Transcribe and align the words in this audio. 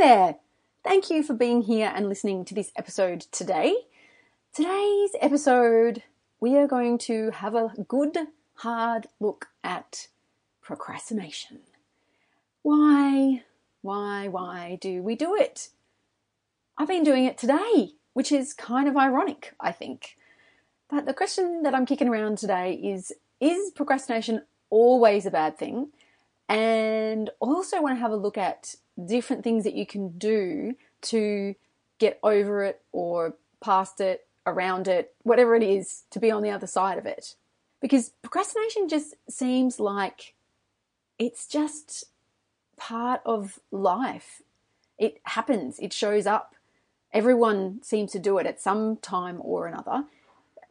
There. 0.00 0.36
Thank 0.82 1.10
you 1.10 1.22
for 1.22 1.34
being 1.34 1.60
here 1.60 1.92
and 1.94 2.08
listening 2.08 2.46
to 2.46 2.54
this 2.54 2.72
episode 2.74 3.20
today. 3.30 3.74
Today's 4.54 5.10
episode, 5.20 6.04
we 6.40 6.56
are 6.56 6.66
going 6.66 6.96
to 7.00 7.32
have 7.32 7.54
a 7.54 7.74
good, 7.86 8.16
hard 8.54 9.08
look 9.20 9.48
at 9.62 10.08
procrastination. 10.62 11.58
Why, 12.62 13.42
why, 13.82 14.28
why 14.28 14.78
do 14.80 15.02
we 15.02 15.16
do 15.16 15.36
it? 15.36 15.68
I've 16.78 16.88
been 16.88 17.04
doing 17.04 17.26
it 17.26 17.36
today, 17.36 17.90
which 18.14 18.32
is 18.32 18.54
kind 18.54 18.88
of 18.88 18.96
ironic, 18.96 19.52
I 19.60 19.70
think. 19.70 20.16
But 20.88 21.04
the 21.04 21.12
question 21.12 21.62
that 21.64 21.74
I'm 21.74 21.84
kicking 21.84 22.08
around 22.08 22.38
today 22.38 22.72
is 22.72 23.12
Is 23.38 23.70
procrastination 23.72 24.44
always 24.70 25.26
a 25.26 25.30
bad 25.30 25.58
thing. 25.58 25.88
And 26.48 27.28
also 27.38 27.82
want 27.82 27.96
to 27.96 28.00
have 28.00 28.12
a 28.12 28.16
look 28.16 28.38
at 28.38 28.76
different 29.06 29.44
things 29.44 29.64
that 29.64 29.74
you 29.74 29.86
can 29.86 30.18
do 30.18 30.74
to 31.02 31.54
get 31.98 32.18
over 32.22 32.64
it 32.64 32.82
or 32.92 33.34
past 33.60 34.00
it, 34.00 34.26
around 34.46 34.88
it, 34.88 35.14
whatever 35.22 35.54
it 35.54 35.62
is, 35.62 36.04
to 36.10 36.18
be 36.18 36.30
on 36.30 36.42
the 36.42 36.50
other 36.50 36.66
side 36.66 36.98
of 36.98 37.06
it. 37.06 37.34
Because 37.80 38.10
procrastination 38.22 38.88
just 38.88 39.14
seems 39.28 39.80
like 39.80 40.34
it's 41.18 41.46
just 41.46 42.04
part 42.76 43.20
of 43.24 43.58
life. 43.70 44.42
It 44.98 45.20
happens, 45.24 45.78
it 45.78 45.92
shows 45.92 46.26
up. 46.26 46.54
Everyone 47.12 47.82
seems 47.82 48.12
to 48.12 48.18
do 48.18 48.38
it 48.38 48.46
at 48.46 48.60
some 48.60 48.96
time 48.96 49.38
or 49.40 49.66
another. 49.66 50.04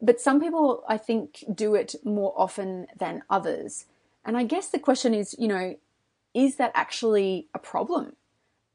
But 0.00 0.20
some 0.20 0.40
people, 0.40 0.82
I 0.88 0.96
think, 0.96 1.44
do 1.52 1.74
it 1.74 1.94
more 2.04 2.32
often 2.36 2.86
than 2.98 3.22
others. 3.28 3.84
And 4.24 4.36
I 4.36 4.44
guess 4.44 4.68
the 4.68 4.78
question 4.78 5.14
is, 5.14 5.36
you 5.38 5.48
know, 5.48 5.76
is 6.32 6.56
that 6.56 6.72
actually 6.74 7.48
a 7.54 7.58
problem? 7.58 8.16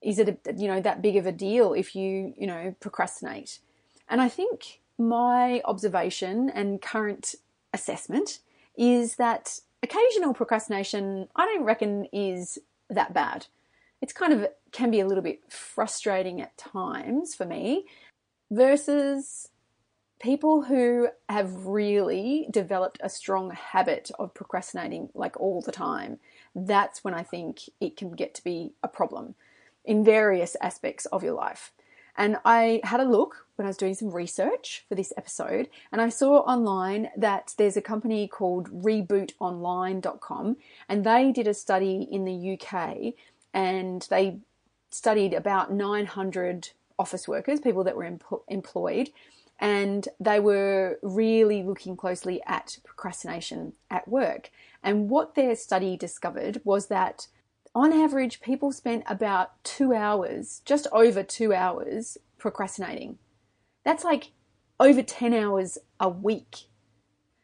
Is 0.05 0.19
it, 0.19 0.29
a, 0.29 0.53
you 0.53 0.67
know, 0.67 0.79
that 0.79 1.01
big 1.01 1.15
of 1.17 1.25
a 1.25 1.31
deal 1.31 1.73
if 1.73 1.95
you, 1.95 2.33
you 2.37 2.45
know, 2.45 2.75
procrastinate? 2.79 3.59
And 4.07 4.21
I 4.21 4.29
think 4.29 4.81
my 4.99 5.61
observation 5.65 6.49
and 6.49 6.81
current 6.81 7.33
assessment 7.73 8.39
is 8.77 9.15
that 9.15 9.59
occasional 9.81 10.33
procrastination, 10.33 11.27
I 11.35 11.45
don't 11.45 11.63
reckon 11.63 12.05
is 12.13 12.59
that 12.89 13.13
bad. 13.13 13.47
It's 14.01 14.13
kind 14.13 14.31
of 14.31 14.47
can 14.71 14.91
be 14.91 14.99
a 14.99 15.07
little 15.07 15.23
bit 15.23 15.41
frustrating 15.51 16.39
at 16.39 16.55
times 16.57 17.33
for 17.33 17.45
me 17.45 17.85
versus 18.51 19.49
people 20.21 20.63
who 20.63 21.07
have 21.29 21.65
really 21.65 22.47
developed 22.51 22.99
a 23.01 23.09
strong 23.09 23.51
habit 23.51 24.11
of 24.19 24.33
procrastinating 24.33 25.09
like 25.13 25.39
all 25.39 25.61
the 25.61 25.71
time, 25.71 26.19
that's 26.55 27.03
when 27.03 27.13
I 27.13 27.23
think 27.23 27.61
it 27.81 27.97
can 27.97 28.11
get 28.11 28.33
to 28.35 28.43
be 28.43 28.73
a 28.83 28.87
problem 28.87 29.35
in 29.85 30.03
various 30.03 30.55
aspects 30.61 31.05
of 31.07 31.23
your 31.23 31.33
life. 31.33 31.71
And 32.17 32.37
I 32.45 32.81
had 32.83 32.99
a 32.99 33.05
look 33.05 33.47
when 33.55 33.65
I 33.65 33.69
was 33.69 33.77
doing 33.77 33.93
some 33.93 34.09
research 34.09 34.85
for 34.87 34.95
this 34.95 35.13
episode, 35.17 35.69
and 35.91 36.01
I 36.01 36.09
saw 36.09 36.39
online 36.39 37.09
that 37.17 37.53
there's 37.57 37.77
a 37.77 37.81
company 37.81 38.27
called 38.27 38.69
rebootonline.com, 38.83 40.57
and 40.89 41.03
they 41.03 41.31
did 41.31 41.47
a 41.47 41.53
study 41.53 42.07
in 42.09 42.25
the 42.25 42.53
UK 42.53 43.13
and 43.53 44.05
they 44.09 44.39
studied 44.91 45.33
about 45.33 45.71
900 45.71 46.69
office 46.99 47.27
workers, 47.27 47.59
people 47.59 47.83
that 47.83 47.95
were 47.95 48.17
employed, 48.49 49.09
and 49.59 50.07
they 50.19 50.39
were 50.39 50.99
really 51.01 51.63
looking 51.63 51.95
closely 51.95 52.41
at 52.45 52.77
procrastination 52.83 53.73
at 53.89 54.07
work. 54.07 54.51
And 54.83 55.09
what 55.09 55.35
their 55.35 55.55
study 55.55 55.95
discovered 55.97 56.61
was 56.63 56.87
that 56.87 57.27
on 57.75 57.91
average, 57.91 58.39
people 58.41 58.71
spent 58.71 59.03
about 59.05 59.61
two 59.63 59.93
hours, 59.93 60.61
just 60.63 60.87
over 60.93 61.21
two 61.21 61.53
hours, 61.53 62.17
procrastinating. 62.37 63.19
That's 63.83 64.05
like 64.05 64.31
over 64.79 65.03
10 65.03 65.33
hours 65.33 65.77
a 65.99 66.07
week. 66.07 66.67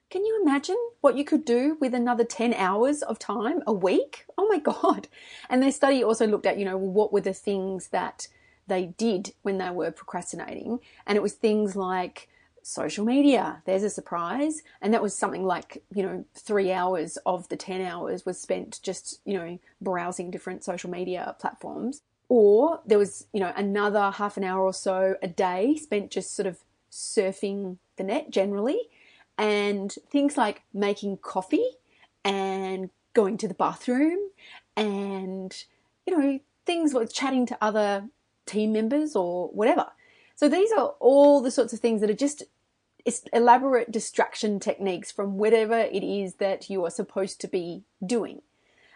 Can 0.10 0.26
you 0.26 0.42
imagine 0.42 0.78
what 1.02 1.18
you 1.18 1.26
could 1.26 1.46
do 1.46 1.78
with 1.80 1.94
another 1.94 2.24
10 2.24 2.54
hours 2.54 3.02
of 3.02 3.20
time 3.20 3.62
a 3.68 3.74
week? 3.74 4.26
Oh 4.38 4.48
my 4.48 4.60
God. 4.74 5.10
And 5.50 5.62
their 5.62 5.72
study 5.72 6.04
also 6.04 6.26
looked 6.26 6.46
at, 6.46 6.58
you 6.58 6.66
know, 6.66 6.78
what 6.78 7.12
were 7.12 7.22
the 7.22 7.34
things 7.34 7.90
that 7.90 8.28
they 8.68 8.86
did 8.98 9.34
when 9.42 9.58
they 9.58 9.70
were 9.70 9.92
procrastinating. 9.92 10.80
And 11.06 11.18
it 11.18 11.22
was 11.22 11.34
things 11.34 11.76
like 11.76 12.30
social 12.64 13.06
media. 13.06 13.62
There's 13.66 13.84
a 13.84 13.90
surprise. 13.90 14.62
And 14.82 14.94
that 14.94 15.02
was 15.02 15.14
something 15.16 15.46
like, 15.46 15.84
you 15.94 16.04
know, 16.04 16.26
three 16.36 16.72
hours 16.72 17.18
of 17.26 17.50
the 17.50 17.58
10 17.58 17.82
hours 17.82 18.26
was 18.26 18.40
spent 18.40 18.80
just, 18.82 19.20
you 19.26 19.34
know, 19.38 19.60
browsing 19.80 20.32
different 20.32 20.64
social 20.64 20.90
media 20.90 21.36
platforms. 21.40 22.02
Or 22.30 22.82
there 22.86 22.98
was, 22.98 23.28
you 23.34 23.40
know, 23.40 23.54
another 23.56 24.12
half 24.12 24.38
an 24.38 24.44
hour 24.44 24.64
or 24.64 24.74
so 24.74 25.16
a 25.22 25.28
day 25.28 25.76
spent 25.76 26.12
just 26.12 26.36
sort 26.36 26.48
of 26.48 26.60
surfing 26.92 27.78
the 27.98 28.04
net 28.04 28.30
generally. 28.30 28.90
And 29.38 29.94
things 30.10 30.38
like 30.38 30.62
making 30.74 31.18
coffee 31.18 31.66
and 32.24 32.90
going 33.14 33.38
to 33.38 33.48
the 33.48 33.54
bathroom 33.54 34.20
and, 34.78 35.66
you 36.06 36.18
know, 36.18 36.40
things 36.66 36.94
like 36.94 37.12
chatting 37.12 37.46
to 37.48 37.58
other 37.60 38.08
team 38.46 38.74
members 38.74 39.16
or 39.16 39.48
whatever. 39.50 39.88
So 40.42 40.50
these 40.50 40.72
are 40.72 40.96
all 41.00 41.40
the 41.40 41.52
sorts 41.52 41.72
of 41.72 41.80
things 41.82 42.02
that 42.02 42.10
are 42.10 42.16
just 42.16 42.42
elaborate 43.32 43.92
distraction 43.92 44.60
techniques 44.60 45.12
from 45.12 45.38
whatever 45.38 45.78
it 45.78 46.04
is 46.04 46.34
that 46.36 46.68
you 46.68 46.84
are 46.84 46.90
supposed 46.90 47.40
to 47.42 47.48
be 47.48 47.84
doing. 48.04 48.42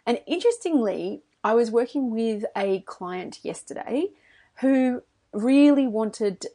And 0.08 0.22
interestingly, 0.26 1.22
I 1.44 1.54
was 1.54 1.70
working 1.70 2.10
with 2.10 2.46
a 2.58 2.80
client 2.88 3.42
yesterday 3.44 4.08
who 4.62 5.04
really 5.34 5.86
wanted 5.86 6.48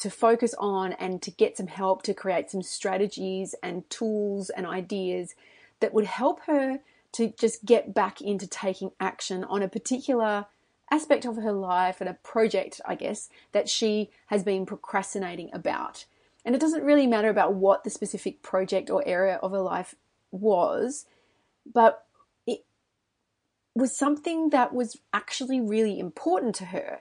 to 0.00 0.10
focus 0.10 0.54
on 0.58 0.92
and 0.92 1.22
to 1.22 1.30
get 1.30 1.56
some 1.56 1.68
help 1.68 2.02
to 2.02 2.12
create 2.12 2.50
some 2.50 2.60
strategies 2.60 3.54
and 3.62 3.88
tools 3.88 4.50
and 4.50 4.66
ideas 4.66 5.34
that 5.80 5.94
would 5.94 6.04
help 6.04 6.40
her 6.40 6.80
to 7.12 7.32
just 7.38 7.64
get 7.64 7.94
back 7.94 8.20
into 8.20 8.46
taking 8.46 8.90
action 9.00 9.44
on 9.44 9.62
a 9.62 9.68
particular 9.68 10.44
aspect 10.90 11.24
of 11.24 11.36
her 11.36 11.52
life 11.52 12.00
and 12.00 12.08
a 12.08 12.14
project, 12.14 12.80
I 12.86 12.94
guess, 12.94 13.28
that 13.52 13.68
she 13.68 14.10
has 14.26 14.42
been 14.42 14.66
procrastinating 14.66 15.50
about. 15.52 16.04
And 16.44 16.54
it 16.54 16.60
doesn't 16.60 16.84
really 16.84 17.06
matter 17.06 17.30
about 17.30 17.54
what 17.54 17.84
the 17.84 17.90
specific 17.90 18.42
project 18.42 18.90
or 18.90 19.02
area 19.06 19.36
of 19.36 19.52
her 19.52 19.60
life 19.60 19.94
was, 20.30 21.06
but 21.72 22.04
it 22.46 22.64
was 23.74 23.96
something 23.96 24.50
that 24.50 24.74
was 24.74 24.98
actually 25.12 25.60
really 25.60 25.98
important 25.98 26.54
to 26.56 26.66
her 26.66 27.00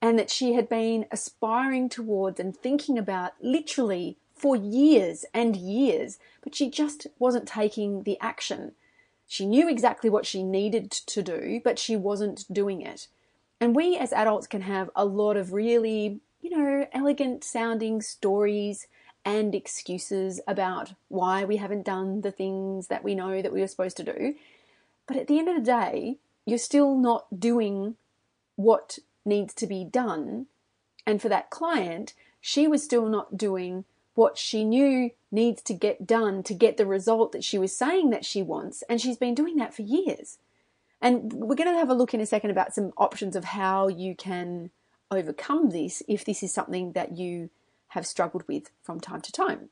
and 0.00 0.18
that 0.18 0.30
she 0.30 0.54
had 0.54 0.68
been 0.68 1.06
aspiring 1.10 1.88
towards 1.88 2.40
and 2.40 2.56
thinking 2.56 2.96
about 2.96 3.32
literally 3.42 4.16
for 4.34 4.54
years 4.54 5.24
and 5.34 5.56
years, 5.56 6.18
but 6.42 6.54
she 6.54 6.70
just 6.70 7.08
wasn't 7.18 7.48
taking 7.48 8.04
the 8.04 8.18
action. 8.20 8.72
She 9.26 9.44
knew 9.44 9.68
exactly 9.68 10.08
what 10.08 10.24
she 10.24 10.42
needed 10.42 10.90
to 10.90 11.22
do, 11.22 11.60
but 11.62 11.78
she 11.78 11.96
wasn't 11.96 12.50
doing 12.52 12.80
it. 12.80 13.08
And 13.60 13.74
we 13.74 13.96
as 13.96 14.12
adults 14.12 14.46
can 14.46 14.62
have 14.62 14.90
a 14.94 15.04
lot 15.04 15.36
of 15.36 15.52
really, 15.52 16.20
you 16.40 16.50
know, 16.50 16.86
elegant 16.92 17.42
sounding 17.42 18.00
stories 18.00 18.86
and 19.24 19.54
excuses 19.54 20.40
about 20.46 20.94
why 21.08 21.44
we 21.44 21.56
haven't 21.56 21.84
done 21.84 22.20
the 22.20 22.30
things 22.30 22.86
that 22.86 23.04
we 23.04 23.14
know 23.14 23.42
that 23.42 23.52
we 23.52 23.60
were 23.60 23.66
supposed 23.66 23.96
to 23.98 24.04
do. 24.04 24.34
But 25.06 25.16
at 25.16 25.26
the 25.26 25.38
end 25.38 25.48
of 25.48 25.56
the 25.56 25.62
day, 25.62 26.18
you're 26.46 26.58
still 26.58 26.96
not 26.96 27.40
doing 27.40 27.96
what 28.56 28.98
needs 29.24 29.54
to 29.54 29.66
be 29.66 29.84
done. 29.84 30.46
And 31.06 31.20
for 31.20 31.28
that 31.28 31.50
client, 31.50 32.14
she 32.40 32.66
was 32.66 32.82
still 32.82 33.06
not 33.06 33.36
doing 33.36 33.84
what 34.14 34.38
she 34.38 34.64
knew 34.64 35.10
needs 35.30 35.62
to 35.62 35.74
get 35.74 36.06
done 36.06 36.42
to 36.42 36.54
get 36.54 36.76
the 36.76 36.86
result 36.86 37.32
that 37.32 37.44
she 37.44 37.58
was 37.58 37.74
saying 37.76 38.10
that 38.10 38.24
she 38.24 38.42
wants. 38.42 38.82
And 38.88 39.00
she's 39.00 39.16
been 39.16 39.34
doing 39.34 39.56
that 39.56 39.74
for 39.74 39.82
years. 39.82 40.38
And 41.00 41.32
we're 41.32 41.54
going 41.54 41.72
to 41.72 41.78
have 41.78 41.90
a 41.90 41.94
look 41.94 42.14
in 42.14 42.20
a 42.20 42.26
second 42.26 42.50
about 42.50 42.74
some 42.74 42.92
options 42.96 43.36
of 43.36 43.44
how 43.44 43.88
you 43.88 44.14
can 44.14 44.70
overcome 45.10 45.70
this 45.70 46.02
if 46.08 46.24
this 46.24 46.42
is 46.42 46.52
something 46.52 46.92
that 46.92 47.16
you 47.16 47.50
have 47.88 48.06
struggled 48.06 48.46
with 48.48 48.70
from 48.82 49.00
time 49.00 49.20
to 49.22 49.32
time. 49.32 49.70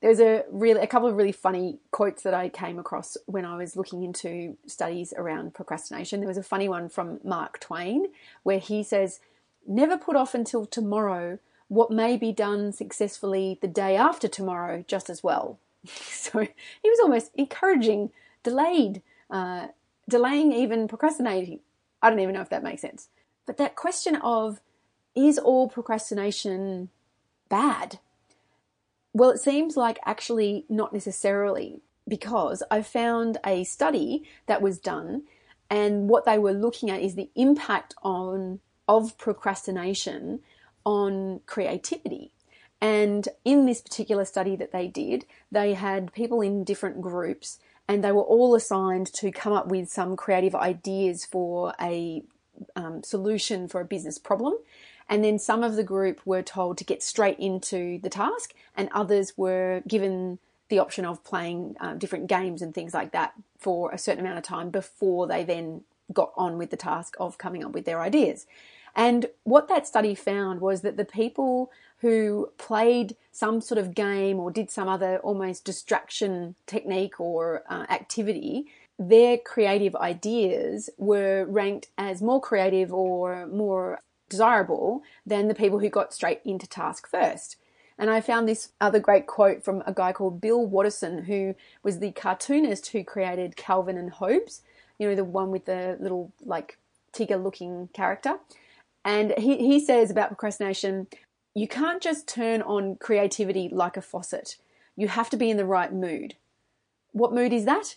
There's 0.00 0.20
a 0.20 0.44
really 0.50 0.80
a 0.80 0.86
couple 0.86 1.08
of 1.08 1.16
really 1.16 1.32
funny 1.32 1.78
quotes 1.92 2.24
that 2.24 2.34
I 2.34 2.48
came 2.48 2.78
across 2.78 3.16
when 3.26 3.44
I 3.44 3.56
was 3.56 3.76
looking 3.76 4.02
into 4.02 4.56
studies 4.66 5.14
around 5.16 5.54
procrastination. 5.54 6.20
There 6.20 6.28
was 6.28 6.38
a 6.38 6.42
funny 6.42 6.68
one 6.68 6.88
from 6.88 7.20
Mark 7.22 7.60
Twain 7.60 8.06
where 8.42 8.58
he 8.58 8.82
says, 8.82 9.20
"Never 9.64 9.96
put 9.96 10.16
off 10.16 10.34
until 10.34 10.66
tomorrow 10.66 11.38
what 11.68 11.92
may 11.92 12.16
be 12.16 12.32
done 12.32 12.72
successfully 12.72 13.58
the 13.60 13.68
day 13.68 13.94
after 13.94 14.26
tomorrow 14.26 14.84
just 14.88 15.08
as 15.08 15.22
well." 15.22 15.58
so 15.86 16.40
he 16.40 16.90
was 16.90 16.98
almost 17.00 17.30
encouraging 17.36 18.10
delayed, 18.42 19.02
uh, 19.30 19.68
delaying 20.12 20.52
even 20.52 20.86
procrastinating. 20.86 21.60
I 22.00 22.08
don't 22.08 22.20
even 22.20 22.34
know 22.34 22.40
if 22.40 22.50
that 22.50 22.62
makes 22.62 22.82
sense. 22.82 23.08
But 23.46 23.56
that 23.56 23.74
question 23.74 24.16
of 24.16 24.60
is 25.14 25.38
all 25.38 25.68
procrastination 25.68 26.88
bad? 27.48 27.98
Well, 29.12 29.30
it 29.30 29.40
seems 29.40 29.76
like 29.76 29.98
actually 30.06 30.64
not 30.68 30.92
necessarily 30.92 31.82
because 32.08 32.62
I 32.70 32.82
found 32.82 33.38
a 33.44 33.64
study 33.64 34.24
that 34.46 34.62
was 34.62 34.78
done 34.78 35.24
and 35.68 36.08
what 36.08 36.24
they 36.24 36.38
were 36.38 36.52
looking 36.52 36.90
at 36.90 37.00
is 37.00 37.14
the 37.14 37.30
impact 37.34 37.94
on 38.02 38.60
of 38.88 39.16
procrastination 39.16 40.40
on 40.84 41.40
creativity. 41.46 42.32
And 42.80 43.28
in 43.44 43.64
this 43.64 43.80
particular 43.80 44.24
study 44.24 44.56
that 44.56 44.72
they 44.72 44.88
did, 44.88 45.24
they 45.50 45.74
had 45.74 46.12
people 46.12 46.40
in 46.40 46.64
different 46.64 47.00
groups 47.00 47.58
and 47.92 48.02
they 48.02 48.10
were 48.10 48.22
all 48.22 48.54
assigned 48.54 49.12
to 49.12 49.30
come 49.30 49.52
up 49.52 49.68
with 49.68 49.90
some 49.90 50.16
creative 50.16 50.54
ideas 50.54 51.26
for 51.26 51.74
a 51.78 52.22
um, 52.74 53.02
solution 53.02 53.68
for 53.68 53.82
a 53.82 53.84
business 53.84 54.16
problem. 54.18 54.54
And 55.10 55.22
then 55.22 55.38
some 55.38 55.62
of 55.62 55.76
the 55.76 55.84
group 55.84 56.22
were 56.24 56.40
told 56.40 56.78
to 56.78 56.84
get 56.84 57.02
straight 57.02 57.38
into 57.38 57.98
the 57.98 58.08
task, 58.08 58.54
and 58.74 58.88
others 58.92 59.36
were 59.36 59.82
given 59.86 60.38
the 60.70 60.78
option 60.78 61.04
of 61.04 61.22
playing 61.22 61.76
um, 61.80 61.98
different 61.98 62.28
games 62.28 62.62
and 62.62 62.74
things 62.74 62.94
like 62.94 63.12
that 63.12 63.34
for 63.58 63.90
a 63.90 63.98
certain 63.98 64.24
amount 64.24 64.38
of 64.38 64.44
time 64.44 64.70
before 64.70 65.26
they 65.26 65.44
then 65.44 65.82
got 66.14 66.32
on 66.34 66.56
with 66.56 66.70
the 66.70 66.78
task 66.78 67.14
of 67.20 67.36
coming 67.36 67.62
up 67.62 67.72
with 67.72 67.84
their 67.84 68.00
ideas. 68.00 68.46
And 68.96 69.26
what 69.44 69.68
that 69.68 69.86
study 69.86 70.14
found 70.14 70.62
was 70.62 70.80
that 70.80 70.96
the 70.96 71.04
people 71.04 71.70
who 72.02 72.50
played 72.58 73.16
some 73.30 73.60
sort 73.60 73.78
of 73.78 73.94
game 73.94 74.38
or 74.38 74.50
did 74.50 74.70
some 74.70 74.88
other 74.88 75.18
almost 75.18 75.64
distraction 75.64 76.56
technique 76.66 77.20
or 77.20 77.62
uh, 77.70 77.86
activity, 77.88 78.66
their 78.98 79.38
creative 79.38 79.94
ideas 79.96 80.90
were 80.98 81.46
ranked 81.46 81.88
as 81.96 82.20
more 82.20 82.40
creative 82.40 82.92
or 82.92 83.46
more 83.46 84.00
desirable 84.28 85.02
than 85.24 85.46
the 85.46 85.54
people 85.54 85.78
who 85.78 85.88
got 85.88 86.12
straight 86.12 86.40
into 86.44 86.66
task 86.66 87.08
first. 87.08 87.56
And 87.96 88.10
I 88.10 88.20
found 88.20 88.48
this 88.48 88.72
other 88.80 88.98
great 88.98 89.28
quote 89.28 89.62
from 89.64 89.82
a 89.86 89.92
guy 89.92 90.12
called 90.12 90.40
Bill 90.40 90.66
Watterson, 90.66 91.24
who 91.24 91.54
was 91.84 92.00
the 92.00 92.10
cartoonist 92.10 92.88
who 92.88 93.04
created 93.04 93.56
Calvin 93.56 93.96
and 93.96 94.10
Hobbes, 94.10 94.62
you 94.98 95.08
know, 95.08 95.14
the 95.14 95.24
one 95.24 95.52
with 95.52 95.66
the 95.66 95.96
little 96.00 96.32
like 96.44 96.78
tiger 97.12 97.36
looking 97.36 97.90
character. 97.92 98.38
And 99.04 99.34
he, 99.38 99.58
he 99.58 99.78
says 99.78 100.10
about 100.10 100.28
procrastination, 100.28 101.06
you 101.54 101.68
can't 101.68 102.02
just 102.02 102.26
turn 102.26 102.62
on 102.62 102.96
creativity 102.96 103.68
like 103.70 103.96
a 103.96 104.02
faucet. 104.02 104.56
You 104.96 105.08
have 105.08 105.30
to 105.30 105.36
be 105.36 105.50
in 105.50 105.56
the 105.56 105.66
right 105.66 105.92
mood. 105.92 106.36
What 107.12 107.34
mood 107.34 107.52
is 107.52 107.64
that? 107.66 107.96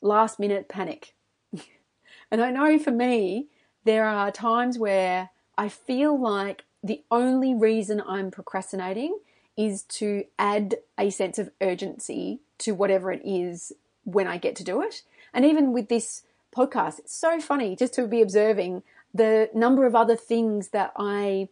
Last 0.00 0.38
minute 0.38 0.68
panic. 0.68 1.14
and 2.30 2.42
I 2.42 2.50
know 2.50 2.78
for 2.78 2.92
me, 2.92 3.48
there 3.84 4.04
are 4.04 4.30
times 4.30 4.78
where 4.78 5.30
I 5.58 5.68
feel 5.68 6.18
like 6.18 6.64
the 6.82 7.02
only 7.10 7.54
reason 7.54 8.02
I'm 8.06 8.30
procrastinating 8.30 9.18
is 9.56 9.82
to 9.82 10.24
add 10.38 10.76
a 10.98 11.10
sense 11.10 11.38
of 11.38 11.50
urgency 11.60 12.40
to 12.58 12.72
whatever 12.72 13.12
it 13.12 13.22
is 13.24 13.72
when 14.04 14.26
I 14.26 14.38
get 14.38 14.56
to 14.56 14.64
do 14.64 14.82
it. 14.82 15.02
And 15.34 15.44
even 15.44 15.72
with 15.72 15.88
this 15.88 16.22
podcast, 16.54 17.00
it's 17.00 17.14
so 17.14 17.40
funny 17.40 17.76
just 17.76 17.94
to 17.94 18.06
be 18.06 18.22
observing 18.22 18.82
the 19.14 19.50
number 19.54 19.86
of 19.86 19.94
other 19.94 20.16
things 20.16 20.68
that 20.68 20.92
I 20.96 21.48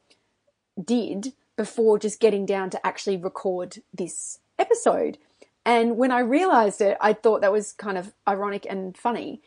did 0.83 1.33
before 1.61 1.99
just 1.99 2.21
getting 2.21 2.47
down 2.47 2.71
to 2.71 2.87
actually 2.87 3.17
record 3.17 3.83
this 3.93 4.39
episode. 4.59 5.19
And 5.65 5.99
when 5.99 6.11
I 6.11 6.21
realized 6.21 6.81
it, 6.81 6.97
I 7.01 7.13
thought 7.13 7.43
that 7.43 7.53
was 7.53 7.73
kind 7.73 7.99
of 7.99 8.15
ironic 8.27 8.67
and 8.69 8.97
funny 8.97 9.43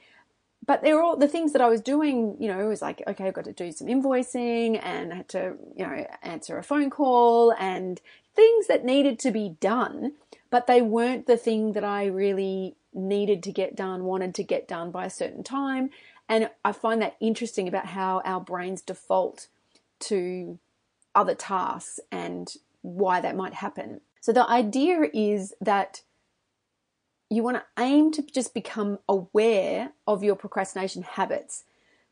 but 0.66 0.82
they 0.82 0.94
were 0.94 1.02
all 1.02 1.18
the 1.18 1.28
things 1.28 1.52
that 1.54 1.62
I 1.62 1.68
was 1.68 1.82
doing, 1.82 2.38
you 2.40 2.48
know, 2.48 2.60
it 2.60 2.68
was 2.68 2.82
like, 2.82 3.04
okay, 3.08 3.28
I've 3.28 3.34
got 3.34 3.46
to 3.46 3.54
do 3.54 3.72
some 3.72 3.88
invoicing 3.88 4.80
and 4.82 5.12
I 5.12 5.18
had 5.18 5.30
to, 5.30 5.56
you 5.76 5.86
know, 5.86 6.08
answer 6.22 6.58
a 6.58 6.64
phone 6.64 6.90
call 6.90 7.54
and 7.60 8.00
things 8.36 8.68
that 8.68 8.86
needed 8.86 9.20
to 9.20 9.32
be 9.32 9.58
done, 9.60 10.14
but 10.50 10.68
they 10.68 10.82
weren't 10.82 11.28
the 11.28 11.38
thing 11.38 11.74
that 11.74 11.84
I 11.84 12.06
really 12.06 12.76
needed 12.94 13.44
to 13.44 13.52
get 13.52 13.76
done, 13.76 14.06
wanted 14.06 14.36
to 14.36 14.44
get 14.44 14.68
done 14.68 14.92
by 14.92 15.06
a 15.06 15.10
certain 15.10 15.44
time. 15.44 15.90
And 16.30 16.50
I 16.64 16.72
find 16.72 17.02
that 17.02 17.18
interesting 17.20 17.68
about 17.68 17.88
how 17.88 18.22
our 18.24 18.40
brains 18.40 18.82
default 18.82 19.48
to 20.02 20.60
other 21.16 21.36
tasks 21.36 22.00
and 22.12 22.54
why 22.82 23.22
that 23.22 23.36
might 23.36 23.54
happen. 23.54 24.02
So 24.22 24.32
the 24.32 24.50
idea 24.50 25.08
is 25.14 25.54
that 25.62 26.02
you 27.30 27.44
want 27.44 27.58
to 27.58 27.84
aim 27.84 28.12
to 28.12 28.22
just 28.22 28.54
become 28.54 29.00
aware 29.10 29.92
of 30.08 30.24
your 30.24 30.36
procrastination 30.36 31.04
habits, 31.04 31.64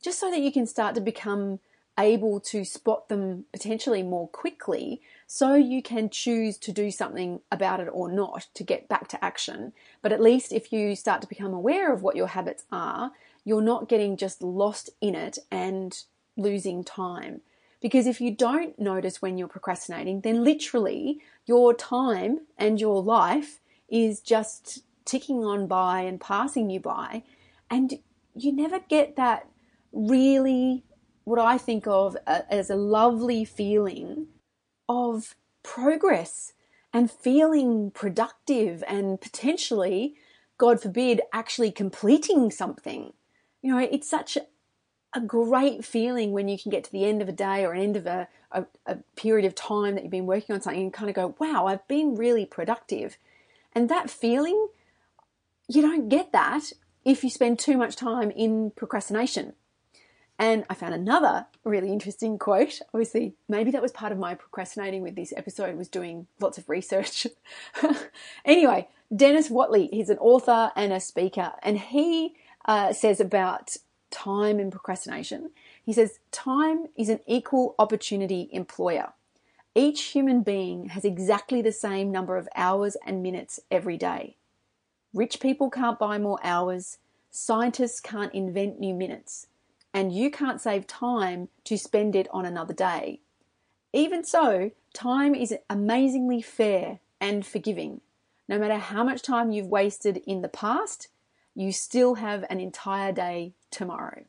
just 0.03 0.19
so 0.19 0.31
that 0.31 0.41
you 0.41 0.51
can 0.51 0.65
start 0.65 0.95
to 0.95 1.01
become 1.01 1.59
able 1.99 2.39
to 2.39 2.63
spot 2.63 3.09
them 3.09 3.45
potentially 3.51 4.01
more 4.01 4.27
quickly 4.29 5.01
so 5.27 5.53
you 5.53 5.83
can 5.83 6.09
choose 6.09 6.57
to 6.57 6.71
do 6.71 6.89
something 6.89 7.41
about 7.51 7.79
it 7.79 7.89
or 7.91 8.11
not 8.11 8.47
to 8.53 8.63
get 8.63 8.87
back 8.87 9.07
to 9.09 9.23
action. 9.23 9.73
But 10.01 10.11
at 10.11 10.21
least 10.21 10.51
if 10.51 10.71
you 10.71 10.95
start 10.95 11.21
to 11.21 11.27
become 11.27 11.53
aware 11.53 11.93
of 11.93 12.01
what 12.01 12.15
your 12.15 12.27
habits 12.27 12.63
are, 12.71 13.11
you're 13.43 13.61
not 13.61 13.89
getting 13.89 14.17
just 14.17 14.41
lost 14.41 14.89
in 15.01 15.15
it 15.15 15.37
and 15.51 15.97
losing 16.37 16.83
time. 16.83 17.41
Because 17.81 18.05
if 18.05 18.21
you 18.21 18.31
don't 18.31 18.77
notice 18.77 19.21
when 19.21 19.37
you're 19.37 19.47
procrastinating, 19.47 20.21
then 20.21 20.43
literally 20.43 21.19
your 21.45 21.73
time 21.73 22.41
and 22.57 22.79
your 22.79 23.01
life 23.01 23.59
is 23.89 24.19
just 24.19 24.83
ticking 25.03 25.43
on 25.43 25.67
by 25.67 26.01
and 26.01 26.21
passing 26.21 26.69
you 26.69 26.79
by. 26.79 27.23
And 27.69 27.95
you 28.35 28.53
never 28.53 28.79
get 28.79 29.15
that 29.15 29.47
really, 29.91 30.83
what 31.23 31.39
I 31.39 31.57
think 31.57 31.87
of 31.87 32.15
as 32.27 32.69
a 32.69 32.75
lovely 32.75 33.43
feeling 33.45 34.27
of 34.87 35.35
progress 35.63 36.53
and 36.93 37.09
feeling 37.09 37.91
productive 37.91 38.83
and 38.87 39.19
potentially, 39.19 40.15
God 40.57 40.81
forbid, 40.81 41.21
actually 41.33 41.71
completing 41.71 42.51
something. 42.51 43.13
You 43.61 43.71
know, 43.71 43.79
it's 43.79 44.09
such 44.09 44.37
a 45.13 45.21
great 45.21 45.83
feeling 45.83 46.31
when 46.31 46.47
you 46.47 46.57
can 46.57 46.71
get 46.71 46.83
to 46.85 46.91
the 46.91 47.05
end 47.05 47.21
of 47.21 47.27
a 47.27 47.33
day 47.33 47.65
or 47.65 47.73
an 47.73 47.81
end 47.81 47.97
of 47.97 48.05
a, 48.05 48.27
a, 48.51 48.65
a, 48.85 48.97
period 49.15 49.45
of 49.45 49.53
time 49.53 49.95
that 49.95 50.03
you've 50.03 50.11
been 50.11 50.25
working 50.25 50.55
on 50.55 50.61
something 50.61 50.81
and 50.81 50.93
kind 50.93 51.09
of 51.09 51.15
go, 51.15 51.35
wow, 51.39 51.67
I've 51.67 51.85
been 51.87 52.15
really 52.15 52.45
productive. 52.45 53.17
And 53.73 53.89
that 53.89 54.09
feeling 54.09 54.67
you 55.67 55.81
don't 55.81 56.09
get 56.09 56.31
that 56.31 56.71
if 57.03 57.23
you 57.23 57.29
spend 57.29 57.59
too 57.59 57.77
much 57.77 57.95
time 57.95 58.31
in 58.31 58.71
procrastination. 58.71 59.53
And 60.39 60.65
I 60.69 60.73
found 60.73 60.93
another 60.93 61.45
really 61.63 61.91
interesting 61.91 62.39
quote. 62.39 62.81
Obviously, 62.93 63.35
maybe 63.47 63.69
that 63.71 63.81
was 63.81 63.91
part 63.91 64.11
of 64.11 64.17
my 64.17 64.33
procrastinating 64.33 65.03
with 65.03 65.15
this 65.15 65.33
episode 65.37 65.77
was 65.77 65.87
doing 65.87 66.27
lots 66.39 66.57
of 66.57 66.67
research. 66.67 67.27
anyway, 68.45 68.87
Dennis 69.15 69.49
Waitley, 69.49 69.89
he's 69.91 70.09
an 70.09 70.17
author 70.17 70.71
and 70.75 70.93
a 70.93 70.99
speaker, 70.99 71.53
and 71.61 71.77
he 71.77 72.35
uh, 72.65 72.91
says 72.93 73.19
about 73.19 73.77
time 74.11 74.59
and 74.59 74.71
procrastination. 74.71 75.51
He 75.83 75.93
says, 75.93 76.19
Time 76.31 76.87
is 76.95 77.09
an 77.09 77.21
equal 77.25 77.75
opportunity 77.79 78.49
employer. 78.51 79.13
Each 79.73 80.03
human 80.03 80.41
being 80.43 80.89
has 80.89 81.05
exactly 81.05 81.61
the 81.61 81.71
same 81.71 82.11
number 82.11 82.35
of 82.35 82.49
hours 82.55 82.97
and 83.05 83.23
minutes 83.23 83.59
every 83.71 83.97
day. 83.97 84.35
Rich 85.13 85.39
people 85.39 85.69
can't 85.69 85.99
buy 85.99 86.17
more 86.17 86.39
hours, 86.43 86.97
scientists 87.29 87.99
can't 87.99 88.33
invent 88.33 88.79
new 88.79 88.93
minutes, 88.93 89.47
and 89.93 90.13
you 90.13 90.29
can't 90.29 90.61
save 90.61 90.87
time 90.87 91.49
to 91.63 91.77
spend 91.77 92.15
it 92.15 92.27
on 92.31 92.45
another 92.45 92.73
day. 92.73 93.21
Even 93.93 94.23
so, 94.23 94.71
time 94.93 95.35
is 95.35 95.55
amazingly 95.69 96.41
fair 96.41 96.99
and 97.19 97.45
forgiving. 97.45 98.01
No 98.47 98.59
matter 98.59 98.77
how 98.77 99.03
much 99.03 99.21
time 99.21 99.51
you've 99.51 99.67
wasted 99.67 100.17
in 100.25 100.41
the 100.41 100.49
past, 100.49 101.07
you 101.55 101.71
still 101.71 102.15
have 102.15 102.45
an 102.49 102.59
entire 102.59 103.11
day 103.11 103.53
tomorrow. 103.69 104.23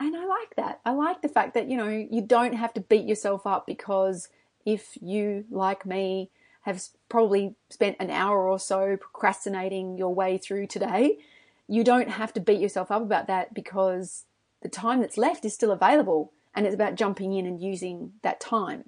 And 0.00 0.16
I 0.16 0.24
like 0.24 0.56
that. 0.56 0.80
I 0.84 0.92
like 0.92 1.22
the 1.22 1.28
fact 1.28 1.54
that, 1.54 1.68
you 1.68 1.76
know, 1.76 1.88
you 1.88 2.22
don't 2.22 2.54
have 2.54 2.72
to 2.74 2.80
beat 2.80 3.06
yourself 3.06 3.46
up 3.46 3.66
because 3.66 4.28
if 4.64 4.96
you, 5.00 5.44
like 5.50 5.84
me, 5.84 6.30
have 6.62 6.82
probably 7.08 7.54
spent 7.70 7.96
an 8.00 8.10
hour 8.10 8.48
or 8.48 8.58
so 8.58 8.96
procrastinating 8.96 9.98
your 9.98 10.14
way 10.14 10.38
through 10.38 10.66
today, 10.66 11.18
you 11.68 11.84
don't 11.84 12.10
have 12.10 12.32
to 12.32 12.40
beat 12.40 12.60
yourself 12.60 12.90
up 12.90 13.02
about 13.02 13.26
that 13.26 13.52
because 13.52 14.24
the 14.62 14.68
time 14.68 15.00
that's 15.00 15.18
left 15.18 15.44
is 15.44 15.54
still 15.54 15.72
available 15.72 16.32
and 16.54 16.66
it's 16.66 16.74
about 16.74 16.94
jumping 16.94 17.32
in 17.32 17.46
and 17.46 17.60
using 17.60 18.12
that 18.22 18.40
time. 18.40 18.84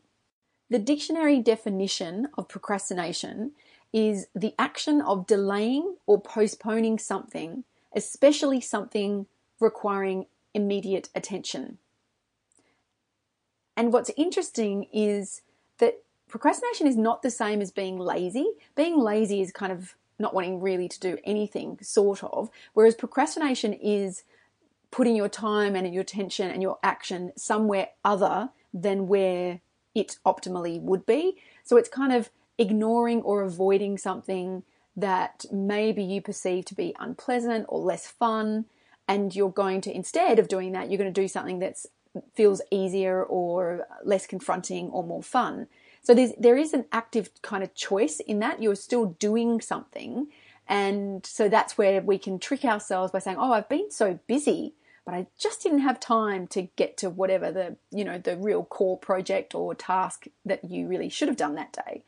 The 0.71 0.79
dictionary 0.79 1.41
definition 1.41 2.29
of 2.39 2.49
procrastination 2.49 3.53
is 3.95 4.27
the 4.35 4.55
action 4.59 5.01
of 5.01 5.25
delaying 5.25 5.95
or 6.05 6.21
postponing 6.21 6.99
something, 6.99 7.63
especially 7.95 8.61
something 8.61 9.27
requiring 9.61 10.27
immediate 10.53 11.09
attention. 11.15 11.79
And 13.77 13.93
what's 13.93 14.11
interesting 14.17 14.89
is 14.93 15.43
that 15.79 16.03
procrastination 16.29 16.89
is 16.89 16.97
not 16.97 17.23
the 17.23 17.31
same 17.31 17.61
as 17.61 17.71
being 17.71 17.97
lazy. 17.97 18.47
Being 18.75 18.99
lazy 18.99 19.41
is 19.41 19.53
kind 19.53 19.73
of 19.73 19.95
not 20.19 20.35
wanting 20.35 20.61
really 20.61 20.89
to 20.89 21.01
do 21.01 21.19
anything, 21.25 21.79
sort 21.81 22.25
of, 22.25 22.51
whereas 22.73 22.97
procrastination 22.97 23.73
is 23.73 24.25
putting 24.91 25.15
your 25.15 25.29
time 25.29 25.77
and 25.77 25.93
your 25.95 26.03
attention 26.03 26.51
and 26.51 26.63
your 26.63 26.79
action 26.83 27.33
somewhere 27.37 27.91
other 28.05 28.51
than 28.73 29.07
where 29.07 29.61
it 29.95 30.19
optimally 30.27 30.81
would 30.81 31.07
be. 31.07 31.37
So 31.63 31.77
it's 31.77 31.89
kind 31.89 32.13
of 32.13 32.31
ignoring 32.59 33.23
or 33.23 33.43
avoiding 33.43 33.99
something 33.99 34.63
that 34.97 35.45
maybe 35.53 36.03
you 36.03 36.21
perceive 36.21 36.65
to 36.65 36.75
be 36.75 36.95
unpleasant 36.99 37.67
or 37.69 37.81
less 37.81 38.07
fun 38.07 38.65
and 39.09 39.35
you're 39.35 39.51
going 39.51 39.81
to 39.81 39.95
instead 39.95 40.39
of 40.39 40.49
doing 40.49 40.73
that 40.73 40.89
you're 40.89 40.99
going 40.99 41.13
to 41.13 41.21
do 41.21 41.29
something 41.29 41.59
that 41.59 41.77
feels 42.33 42.63
easier 42.71 43.23
or 43.25 43.87
less 44.05 44.27
confronting 44.27 44.89
or 44.91 45.03
more 45.03 45.23
fun. 45.23 45.67
So 46.03 46.15
there's 46.15 46.33
there 46.39 46.57
is 46.57 46.73
an 46.73 46.85
active 46.93 47.31
kind 47.43 47.65
of 47.65 47.75
choice 47.75 48.21
in 48.21 48.39
that. 48.41 48.63
You're 48.63 48.77
still 48.77 49.07
doing 49.19 49.61
something 49.61 50.29
and 50.67 51.25
so 51.27 51.49
that's 51.49 51.77
where 51.77 52.01
we 52.01 52.19
can 52.19 52.39
trick 52.39 52.65
ourselves 52.65 53.13
by 53.13 53.19
saying 53.19 53.37
oh 53.39 53.53
i've 53.53 53.69
been 53.69 53.91
so 53.91 54.19
busy 54.27 54.75
but 55.05 55.15
i 55.15 55.27
just 55.39 55.63
didn't 55.63 55.81
have 55.81 56.01
time 56.01 56.47
to 56.47 56.63
get 56.77 56.97
to 56.97 57.11
whatever 57.11 57.53
the 57.53 57.77
you 57.91 58.05
know 58.05 58.19
the 58.19 58.37
real 58.37 58.65
core 58.65 58.99
project 58.99 59.55
or 59.55 59.75
task 59.75 60.27
that 60.45 60.65
you 60.65 60.87
really 60.87 61.09
should 61.09 61.29
have 61.29 61.37
done 61.37 61.55
that 61.55 61.73
day 61.73 62.03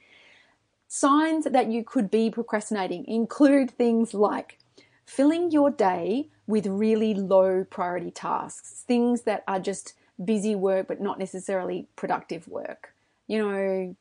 Signs 0.88 1.44
that 1.44 1.70
you 1.70 1.82
could 1.84 2.10
be 2.10 2.30
procrastinating 2.30 3.04
include 3.06 3.70
things 3.70 4.14
like 4.14 4.58
filling 5.04 5.50
your 5.50 5.70
day 5.70 6.28
with 6.46 6.66
really 6.66 7.12
low 7.12 7.64
priority 7.64 8.10
tasks, 8.10 8.84
things 8.86 9.22
that 9.22 9.42
are 9.48 9.58
just 9.60 9.94
busy 10.24 10.54
work 10.54 10.86
but 10.88 11.00
not 11.00 11.18
necessarily 11.18 11.88
productive 11.96 12.46
work. 12.48 12.94
You 13.26 13.38
know, 13.38 13.96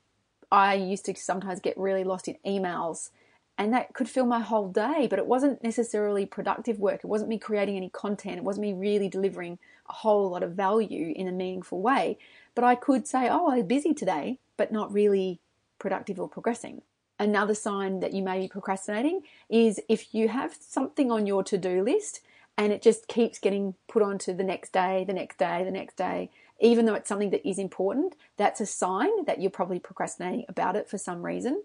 I 0.52 0.76
used 0.76 1.06
to 1.06 1.16
sometimes 1.16 1.60
get 1.60 1.78
really 1.78 2.04
lost 2.04 2.28
in 2.28 2.38
emails 2.46 3.10
and 3.58 3.74
that 3.74 3.94
could 3.94 4.10
fill 4.10 4.26
my 4.26 4.42
whole 4.42 4.68
day, 4.68 5.08
but 5.10 5.18
it 5.18 5.28
wasn't 5.28 5.64
necessarily 5.64 6.26
productive 6.26 6.78
work. 6.80 7.02
It 7.04 7.08
wasn't 7.08 7.30
me 7.30 7.40
creating 7.40 7.78
any 7.78 7.90
content. 7.90 8.38
It 8.38 8.44
wasn't 8.44 8.68
me 8.68 8.74
really 8.74 9.08
delivering 9.08 9.60
a 9.90 9.94
whole 9.94 10.30
lot 10.30 10.44
of 10.44 10.52
value 10.52 11.14
in 11.16 11.28
a 11.28 11.32
meaningful 11.32 11.82
way. 11.82 12.18
But 12.54 12.66
I 12.66 12.76
could 12.76 13.08
say, 13.08 13.30
oh, 13.30 13.50
I'm 13.50 13.66
busy 13.66 13.94
today, 13.94 14.40
but 14.58 14.72
not 14.72 14.92
really 14.92 15.40
productive 15.86 16.20
or 16.20 16.28
progressing. 16.28 16.82
Another 17.20 17.54
sign 17.54 18.00
that 18.00 18.12
you 18.12 18.24
may 18.24 18.40
be 18.40 18.48
procrastinating 18.48 19.22
is 19.52 19.80
if 19.88 20.16
you 20.16 20.30
have 20.30 20.58
something 20.60 21.12
on 21.12 21.28
your 21.28 21.44
to 21.44 21.60
do 21.60 21.84
list 21.84 22.22
and 22.58 22.74
it 22.74 22.82
just 22.82 23.08
keeps 23.08 23.38
getting 23.38 23.76
put 23.88 24.02
onto 24.02 24.34
the 24.34 24.44
next 24.44 24.74
day, 24.74 25.06
the 25.06 25.14
next 25.14 25.38
day, 25.38 25.64
the 25.64 25.70
next 25.70 25.96
day, 25.96 26.32
even 26.60 26.86
though 26.86 26.96
it's 26.96 27.08
something 27.08 27.30
that 27.30 27.48
is 27.48 27.60
important, 27.60 28.16
that's 28.36 28.62
a 28.62 28.66
sign 28.66 29.26
that 29.26 29.40
you're 29.40 29.52
probably 29.52 29.78
procrastinating 29.78 30.46
about 30.50 30.76
it 30.76 30.90
for 30.90 30.98
some 30.98 31.24
reason. 31.24 31.62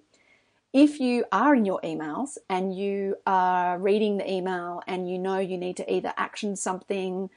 If 0.75 1.01
you 1.01 1.25
are 1.33 1.55
in 1.55 1.65
your 1.65 1.81
emails 1.81 2.37
and 2.51 2.77
you 2.77 3.17
are 3.27 3.79
reading 3.79 4.19
the 4.19 4.31
email 4.31 4.83
and 4.87 5.11
you 5.11 5.19
know 5.19 5.39
you 5.39 5.57
need 5.57 5.79
to 5.79 5.91
either 5.91 6.13
action 6.19 6.57
something 6.57 7.31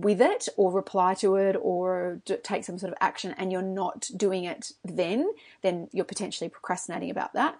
with 0.00 0.20
it 0.20 0.48
or 0.56 0.72
reply 0.72 1.14
to 1.14 1.36
it 1.36 1.56
or 1.60 2.20
take 2.42 2.64
some 2.64 2.78
sort 2.78 2.92
of 2.92 2.98
action 3.00 3.32
and 3.38 3.52
you're 3.52 3.62
not 3.62 4.10
doing 4.16 4.44
it 4.44 4.72
then, 4.84 5.30
then 5.62 5.88
you're 5.92 6.04
potentially 6.04 6.50
procrastinating 6.50 7.10
about 7.10 7.32
that. 7.34 7.56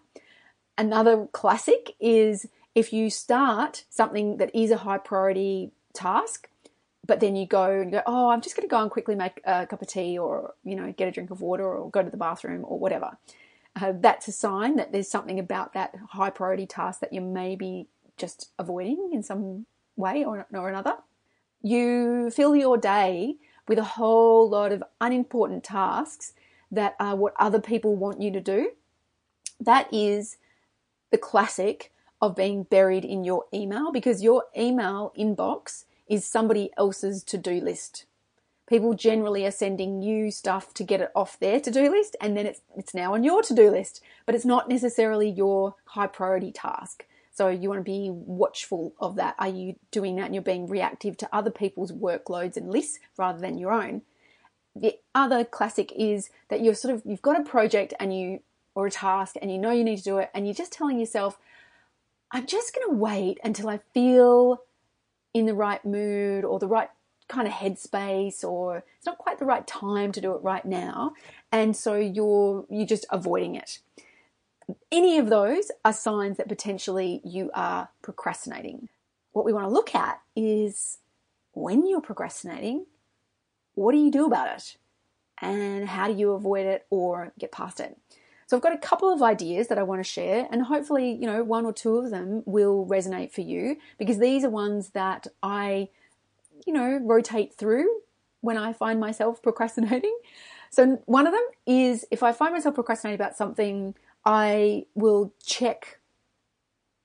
Another 0.76 1.28
classic 1.32 1.94
is 2.00 2.48
if 2.74 2.92
you 2.92 3.08
start 3.08 3.84
something 3.88 4.38
that 4.38 4.52
is 4.52 4.72
a 4.72 4.78
high 4.78 4.98
priority 4.98 5.70
task, 5.92 6.48
but 7.06 7.20
then 7.20 7.36
you 7.36 7.46
go 7.46 7.70
and 7.70 7.92
go, 7.92 8.02
oh, 8.04 8.30
I'm 8.30 8.40
just 8.40 8.56
going 8.56 8.68
to 8.68 8.70
go 8.70 8.82
and 8.82 8.90
quickly 8.90 9.14
make 9.14 9.40
a 9.44 9.66
cup 9.66 9.80
of 9.80 9.86
tea 9.86 10.18
or, 10.18 10.54
you 10.64 10.74
know, 10.74 10.92
get 10.96 11.06
a 11.06 11.12
drink 11.12 11.30
of 11.30 11.40
water 11.40 11.64
or 11.64 11.88
go 11.90 12.02
to 12.02 12.10
the 12.10 12.16
bathroom 12.16 12.64
or 12.66 12.80
whatever. 12.80 13.16
Uh, 13.80 13.92
that's 13.94 14.26
a 14.26 14.32
sign 14.32 14.76
that 14.76 14.90
there's 14.90 15.08
something 15.08 15.38
about 15.38 15.74
that 15.74 15.94
high 16.10 16.30
priority 16.30 16.66
task 16.66 17.00
that 17.00 17.12
you 17.12 17.20
may 17.20 17.54
be 17.54 17.86
just 18.16 18.50
avoiding 18.58 19.10
in 19.12 19.22
some 19.22 19.66
way 19.96 20.24
or, 20.24 20.46
or 20.52 20.68
another 20.68 20.96
you 21.64 22.30
fill 22.30 22.54
your 22.54 22.76
day 22.76 23.36
with 23.66 23.78
a 23.78 23.84
whole 23.84 24.48
lot 24.48 24.70
of 24.70 24.84
unimportant 25.00 25.64
tasks 25.64 26.34
that 26.70 26.94
are 27.00 27.16
what 27.16 27.32
other 27.38 27.60
people 27.60 27.96
want 27.96 28.20
you 28.20 28.30
to 28.30 28.40
do. 28.40 28.72
That 29.58 29.88
is 29.92 30.36
the 31.10 31.16
classic 31.16 31.90
of 32.20 32.36
being 32.36 32.64
buried 32.64 33.04
in 33.04 33.24
your 33.24 33.46
email 33.52 33.90
because 33.90 34.22
your 34.22 34.44
email 34.56 35.12
inbox 35.18 35.86
is 36.06 36.26
somebody 36.26 36.70
else's 36.76 37.24
to 37.24 37.38
do 37.38 37.60
list. 37.60 38.04
People 38.66 38.92
generally 38.92 39.46
are 39.46 39.50
sending 39.50 40.02
you 40.02 40.30
stuff 40.30 40.74
to 40.74 40.84
get 40.84 41.00
it 41.00 41.10
off 41.14 41.38
their 41.38 41.60
to 41.60 41.70
do 41.70 41.90
list 41.90 42.14
and 42.20 42.36
then 42.36 42.44
it's, 42.44 42.60
it's 42.76 42.94
now 42.94 43.14
on 43.14 43.24
your 43.24 43.42
to 43.42 43.54
do 43.54 43.70
list, 43.70 44.02
but 44.26 44.34
it's 44.34 44.44
not 44.44 44.68
necessarily 44.68 45.30
your 45.30 45.76
high 45.86 46.06
priority 46.06 46.52
task. 46.52 47.06
So 47.34 47.48
you 47.48 47.68
want 47.68 47.80
to 47.80 47.84
be 47.84 48.10
watchful 48.10 48.94
of 49.00 49.16
that. 49.16 49.34
Are 49.40 49.48
you 49.48 49.74
doing 49.90 50.16
that 50.16 50.26
and 50.26 50.34
you're 50.34 50.42
being 50.42 50.68
reactive 50.68 51.16
to 51.18 51.28
other 51.34 51.50
people's 51.50 51.90
workloads 51.90 52.56
and 52.56 52.70
lists 52.70 53.00
rather 53.18 53.40
than 53.40 53.58
your 53.58 53.72
own? 53.72 54.02
The 54.76 54.98
other 55.16 55.44
classic 55.44 55.92
is 55.96 56.30
that 56.48 56.60
you're 56.60 56.74
sort 56.74 56.94
of 56.94 57.02
you've 57.04 57.22
got 57.22 57.38
a 57.38 57.44
project 57.44 57.92
and 57.98 58.16
you 58.16 58.40
or 58.76 58.86
a 58.86 58.90
task 58.90 59.34
and 59.42 59.50
you 59.50 59.58
know 59.58 59.72
you 59.72 59.82
need 59.84 59.98
to 59.98 60.04
do 60.04 60.18
it 60.18 60.30
and 60.32 60.46
you're 60.46 60.54
just 60.54 60.72
telling 60.72 60.98
yourself, 60.98 61.36
I'm 62.30 62.46
just 62.46 62.72
going 62.72 62.88
to 62.88 62.94
wait 62.94 63.38
until 63.42 63.68
I 63.68 63.80
feel 63.92 64.62
in 65.32 65.46
the 65.46 65.54
right 65.54 65.84
mood 65.84 66.44
or 66.44 66.60
the 66.60 66.68
right 66.68 66.88
kind 67.26 67.48
of 67.48 67.54
headspace 67.54 68.44
or 68.44 68.84
it's 68.96 69.06
not 69.06 69.18
quite 69.18 69.38
the 69.38 69.44
right 69.44 69.66
time 69.66 70.12
to 70.12 70.20
do 70.20 70.34
it 70.34 70.42
right 70.42 70.64
now 70.64 71.12
and 71.50 71.74
so 71.74 71.94
you're 71.94 72.66
you're 72.68 72.86
just 72.86 73.06
avoiding 73.10 73.54
it 73.54 73.78
any 74.90 75.18
of 75.18 75.28
those 75.28 75.70
are 75.84 75.92
signs 75.92 76.36
that 76.36 76.48
potentially 76.48 77.20
you 77.24 77.50
are 77.54 77.88
procrastinating. 78.02 78.88
What 79.32 79.44
we 79.44 79.52
want 79.52 79.66
to 79.66 79.72
look 79.72 79.94
at 79.94 80.20
is 80.36 80.98
when 81.52 81.86
you're 81.86 82.00
procrastinating, 82.00 82.86
what 83.74 83.92
do 83.92 83.98
you 83.98 84.10
do 84.10 84.26
about 84.26 84.56
it? 84.56 84.76
And 85.40 85.88
how 85.88 86.06
do 86.06 86.14
you 86.14 86.32
avoid 86.32 86.66
it 86.66 86.86
or 86.90 87.32
get 87.38 87.52
past 87.52 87.80
it? 87.80 87.98
So 88.46 88.56
I've 88.56 88.62
got 88.62 88.74
a 88.74 88.78
couple 88.78 89.12
of 89.12 89.22
ideas 89.22 89.68
that 89.68 89.78
I 89.78 89.82
want 89.82 90.00
to 90.00 90.08
share 90.08 90.46
and 90.50 90.62
hopefully, 90.62 91.12
you 91.12 91.26
know, 91.26 91.42
one 91.42 91.64
or 91.64 91.72
two 91.72 91.96
of 91.96 92.10
them 92.10 92.42
will 92.46 92.86
resonate 92.86 93.32
for 93.32 93.40
you 93.40 93.78
because 93.98 94.18
these 94.18 94.44
are 94.44 94.50
ones 94.50 94.90
that 94.90 95.26
I, 95.42 95.88
you 96.66 96.72
know, 96.72 96.98
rotate 97.02 97.54
through 97.54 97.88
when 98.42 98.58
I 98.58 98.72
find 98.72 99.00
myself 99.00 99.42
procrastinating. 99.42 100.16
So 100.70 101.02
one 101.06 101.26
of 101.26 101.32
them 101.32 101.44
is 101.66 102.04
if 102.10 102.22
I 102.22 102.32
find 102.32 102.52
myself 102.52 102.74
procrastinating 102.74 103.20
about 103.20 103.36
something 103.36 103.94
I 104.24 104.86
will 104.94 105.34
check 105.44 106.00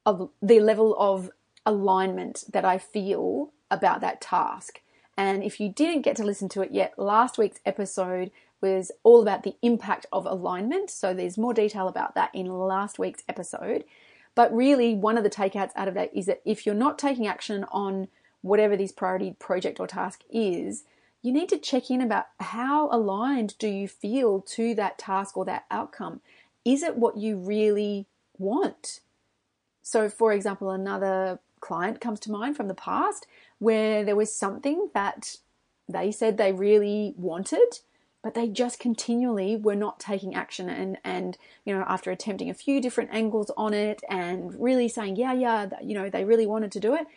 of 0.06 0.30
the 0.42 0.60
level 0.60 0.96
of 0.98 1.30
alignment 1.66 2.46
that 2.52 2.66
I 2.66 2.78
feel 2.78 3.52
about 3.70 4.02
that 4.02 4.22
task. 4.22 4.82
And 5.18 5.44
if 5.44 5.60
you 5.60 5.70
didn't 5.70 6.04
get 6.04 6.16
to 6.18 6.24
listen 6.24 6.50
to 6.50 6.62
it 6.62 6.72
yet, 6.72 6.98
last 6.98 7.38
week's 7.38 7.60
episode 7.66 8.32
was 8.62 8.92
all 9.04 9.22
about 9.22 9.44
the 9.44 9.56
impact 9.62 10.06
of 10.12 10.26
alignment. 10.26 10.90
So 10.90 11.14
there's 11.14 11.38
more 11.38 11.54
detail 11.54 11.88
about 11.88 12.16
that 12.16 12.34
in 12.34 12.46
last 12.48 13.00
week's 13.00 13.24
episode. 13.28 13.84
But 14.36 14.54
really, 14.56 14.96
one 14.96 15.18
of 15.18 15.24
the 15.24 15.30
takeouts 15.30 15.72
out 15.76 15.88
of 15.88 15.94
that 15.96 16.16
is 16.16 16.26
that 16.28 16.42
if 16.46 16.66
you're 16.66 16.76
not 16.76 16.98
taking 16.98 17.28
action 17.28 17.66
on 17.72 18.08
whatever 18.42 18.78
this 18.78 18.92
priority 18.92 19.36
project 19.38 19.80
or 19.80 19.88
task 19.88 20.24
is, 20.30 20.84
you 21.22 21.34
need 21.34 21.50
to 21.50 21.58
check 21.58 21.92
in 21.92 22.02
about 22.02 22.28
how 22.40 22.90
aligned 22.90 23.58
do 23.58 23.68
you 23.68 23.88
feel 23.88 24.40
to 24.42 24.74
that 24.76 24.98
task 24.98 25.36
or 25.36 25.44
that 25.46 25.66
outcome 25.70 26.22
is 26.66 26.84
it 26.84 26.98
what 26.98 27.18
you 27.18 27.38
really 27.38 28.08
want? 28.38 29.00
So, 29.82 30.10
for 30.10 30.32
example, 30.34 30.70
another 30.70 31.40
client 31.60 32.00
comes 32.00 32.20
to 32.22 32.32
mind 32.32 32.56
from 32.56 32.68
the 32.68 32.74
past 32.74 33.28
where 33.60 34.04
there 34.04 34.16
was 34.16 34.34
something 34.34 34.90
that 34.94 35.38
they 35.88 36.12
said 36.12 36.38
they 36.38 36.52
really 36.52 37.14
wanted, 37.18 37.80
but 38.22 38.34
they 38.34 38.48
just 38.48 38.80
continually 38.80 39.56
were 39.56 39.76
not 39.76 40.00
taking 40.00 40.36
action 40.36 40.70
and 40.70 40.98
and 41.04 41.38
you 41.66 41.74
know 41.74 41.84
after 41.88 42.12
attempting 42.12 42.50
a 42.50 42.54
few 42.54 42.82
different 42.82 43.10
angles 43.14 43.52
on 43.58 43.74
it 43.74 44.02
and 44.10 44.60
really 44.62 44.88
saying 44.88 45.16
yeah 45.16 45.34
yeah 45.34 45.70
you 45.82 45.94
know 45.94 46.10
they 46.10 46.26
really 46.26 46.46
wanted 46.46 46.72
to 46.72 46.80
do 46.80 46.96
it 46.96 47.08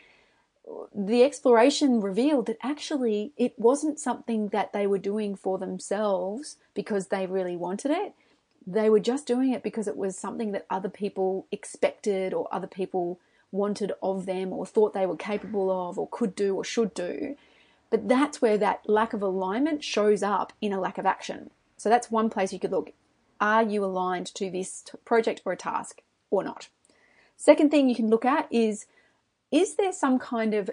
the 0.94 1.24
exploration 1.24 2.00
revealed 2.00 2.46
that 2.46 2.56
actually 2.62 3.32
it 3.36 3.52
wasn't 3.58 3.98
something 3.98 4.48
that 4.48 4.72
they 4.72 4.86
were 4.86 4.98
doing 4.98 5.34
for 5.34 5.58
themselves 5.58 6.56
because 6.72 7.08
they 7.08 7.26
really 7.26 7.56
wanted 7.56 7.90
it 7.90 8.14
they 8.66 8.88
were 8.88 9.00
just 9.00 9.26
doing 9.26 9.52
it 9.52 9.62
because 9.62 9.88
it 9.88 9.96
was 9.96 10.16
something 10.16 10.52
that 10.52 10.66
other 10.70 10.88
people 10.88 11.46
expected 11.50 12.32
or 12.32 12.48
other 12.52 12.66
people 12.66 13.18
wanted 13.50 13.92
of 14.02 14.26
them 14.26 14.52
or 14.52 14.64
thought 14.64 14.94
they 14.94 15.06
were 15.06 15.16
capable 15.16 15.70
of 15.70 15.98
or 15.98 16.08
could 16.10 16.34
do 16.34 16.54
or 16.54 16.64
should 16.64 16.94
do. 16.94 17.36
But 17.90 18.08
that's 18.08 18.40
where 18.40 18.56
that 18.58 18.88
lack 18.88 19.12
of 19.12 19.22
alignment 19.22 19.84
shows 19.84 20.22
up 20.22 20.52
in 20.60 20.72
a 20.72 20.80
lack 20.80 20.96
of 20.96 21.04
action. 21.04 21.50
So 21.76 21.88
that's 21.88 22.10
one 22.10 22.30
place 22.30 22.52
you 22.52 22.58
could 22.58 22.70
look. 22.70 22.92
Are 23.40 23.62
you 23.62 23.84
aligned 23.84 24.32
to 24.34 24.50
this 24.50 24.84
project 25.04 25.42
or 25.44 25.52
a 25.52 25.56
task? 25.56 26.00
or 26.32 26.42
not. 26.42 26.68
Second 27.36 27.70
thing 27.70 27.88
you 27.88 27.94
can 27.94 28.10
look 28.10 28.24
at 28.24 28.48
is 28.50 28.86
is 29.52 29.76
there 29.76 29.92
some 29.92 30.18
kind 30.18 30.54
of 30.54 30.70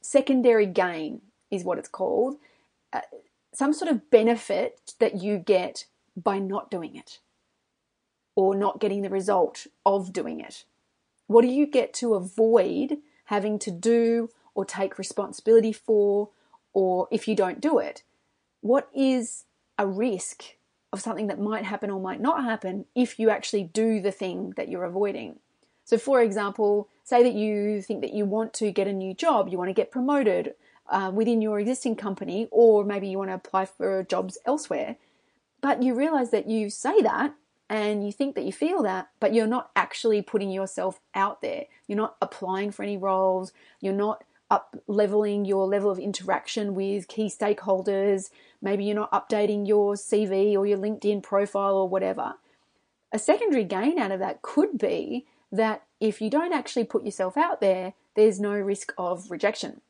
secondary 0.00 0.64
gain, 0.64 1.20
is 1.50 1.64
what 1.64 1.78
it's 1.78 1.88
called, 1.88 2.36
uh, 2.92 3.00
some 3.52 3.72
sort 3.72 3.90
of 3.90 4.10
benefit 4.10 4.94
that 5.00 5.20
you 5.20 5.38
get 5.38 5.86
by 6.16 6.38
not 6.38 6.70
doing 6.70 6.96
it 6.96 7.18
or 8.34 8.54
not 8.54 8.80
getting 8.80 9.02
the 9.02 9.10
result 9.10 9.66
of 9.84 10.12
doing 10.12 10.40
it? 10.40 10.64
What 11.26 11.42
do 11.42 11.48
you 11.48 11.66
get 11.66 11.94
to 11.94 12.14
avoid 12.14 12.98
having 13.26 13.58
to 13.60 13.70
do 13.70 14.30
or 14.54 14.64
take 14.64 14.98
responsibility 14.98 15.72
for, 15.72 16.30
or 16.72 17.08
if 17.10 17.26
you 17.26 17.34
don't 17.34 17.60
do 17.60 17.78
it? 17.78 18.02
What 18.60 18.88
is 18.94 19.44
a 19.78 19.86
risk 19.86 20.44
of 20.92 21.00
something 21.00 21.26
that 21.28 21.40
might 21.40 21.64
happen 21.64 21.90
or 21.90 22.00
might 22.00 22.20
not 22.20 22.44
happen 22.44 22.84
if 22.94 23.18
you 23.18 23.30
actually 23.30 23.64
do 23.64 24.00
the 24.00 24.12
thing 24.12 24.52
that 24.56 24.68
you're 24.68 24.84
avoiding? 24.84 25.38
So, 25.84 25.98
for 25.98 26.20
example, 26.20 26.88
say 27.02 27.22
that 27.22 27.34
you 27.34 27.82
think 27.82 28.02
that 28.02 28.12
you 28.12 28.24
want 28.24 28.52
to 28.54 28.70
get 28.70 28.86
a 28.86 28.92
new 28.92 29.14
job, 29.14 29.48
you 29.48 29.58
want 29.58 29.68
to 29.68 29.74
get 29.74 29.90
promoted 29.90 30.54
uh, 30.88 31.10
within 31.12 31.42
your 31.42 31.58
existing 31.58 31.96
company, 31.96 32.48
or 32.50 32.84
maybe 32.84 33.08
you 33.08 33.18
want 33.18 33.30
to 33.30 33.34
apply 33.34 33.64
for 33.64 34.02
jobs 34.02 34.38
elsewhere, 34.44 34.96
but 35.62 35.82
you 35.82 35.94
realize 35.94 36.30
that 36.32 36.48
you 36.48 36.68
say 36.68 37.00
that 37.00 37.34
and 37.70 38.04
you 38.04 38.12
think 38.12 38.34
that 38.34 38.44
you 38.44 38.52
feel 38.52 38.82
that, 38.82 39.08
but 39.18 39.32
you're 39.32 39.46
not 39.46 39.70
actually 39.74 40.20
putting 40.20 40.50
yourself 40.50 41.00
out 41.14 41.40
there. 41.40 41.64
You're 41.86 41.96
not 41.96 42.16
applying 42.20 42.70
for 42.70 42.82
any 42.82 42.98
roles. 42.98 43.52
You're 43.80 43.94
not 43.94 44.24
up 44.50 44.76
leveling 44.86 45.46
your 45.46 45.66
level 45.66 45.90
of 45.90 45.98
interaction 45.98 46.74
with 46.74 47.08
key 47.08 47.28
stakeholders. 47.28 48.28
Maybe 48.60 48.84
you're 48.84 48.94
not 48.94 49.10
updating 49.12 49.66
your 49.66 49.94
CV 49.94 50.54
or 50.54 50.66
your 50.66 50.76
LinkedIn 50.76 51.22
profile 51.22 51.76
or 51.76 51.88
whatever. 51.88 52.34
A 53.12 53.18
secondary 53.18 53.64
gain 53.64 53.98
out 53.98 54.12
of 54.12 54.20
that 54.20 54.42
could 54.42 54.76
be 54.76 55.26
that 55.50 55.84
if 56.00 56.20
you 56.20 56.28
don't 56.28 56.52
actually 56.52 56.84
put 56.84 57.04
yourself 57.04 57.36
out 57.38 57.60
there, 57.60 57.94
there's 58.16 58.40
no 58.40 58.52
risk 58.52 58.92
of 58.98 59.30
rejection. 59.30 59.80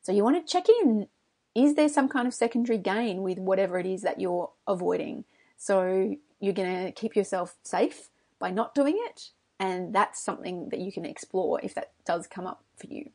So 0.00 0.12
you 0.12 0.24
want 0.24 0.46
to 0.46 0.50
check 0.50 0.66
in. 0.68 1.08
Is 1.56 1.74
there 1.74 1.88
some 1.88 2.08
kind 2.10 2.28
of 2.28 2.34
secondary 2.34 2.76
gain 2.76 3.22
with 3.22 3.38
whatever 3.38 3.78
it 3.78 3.86
is 3.86 4.02
that 4.02 4.20
you're 4.20 4.50
avoiding? 4.68 5.24
So 5.56 6.16
you're 6.38 6.52
going 6.52 6.84
to 6.84 6.92
keep 6.92 7.16
yourself 7.16 7.56
safe 7.62 8.10
by 8.38 8.50
not 8.50 8.74
doing 8.74 8.98
it. 9.08 9.30
And 9.58 9.94
that's 9.94 10.22
something 10.22 10.68
that 10.68 10.80
you 10.80 10.92
can 10.92 11.06
explore 11.06 11.58
if 11.62 11.74
that 11.74 11.92
does 12.04 12.26
come 12.26 12.46
up 12.46 12.62
for 12.76 12.88
you. 12.88 13.08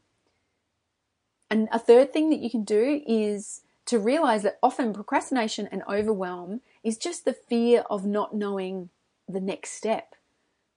And 1.52 1.70
a 1.72 1.78
third 1.78 2.12
thing 2.12 2.32
that 2.32 2.40
you 2.40 2.50
can 2.50 2.64
do 2.64 3.04
is 3.06 3.62
to 3.86 4.00
realize 4.00 4.42
that 4.42 4.58
often 4.64 4.92
procrastination 4.92 5.68
and 5.72 5.84
overwhelm 5.88 6.62
is 6.84 6.98
just 6.98 7.26
the 7.26 7.34
fear 7.34 7.84
of 7.92 8.08
not 8.08 8.34
knowing 8.34 8.90
the 9.30 9.42
next 9.42 9.74
step. 9.74 10.16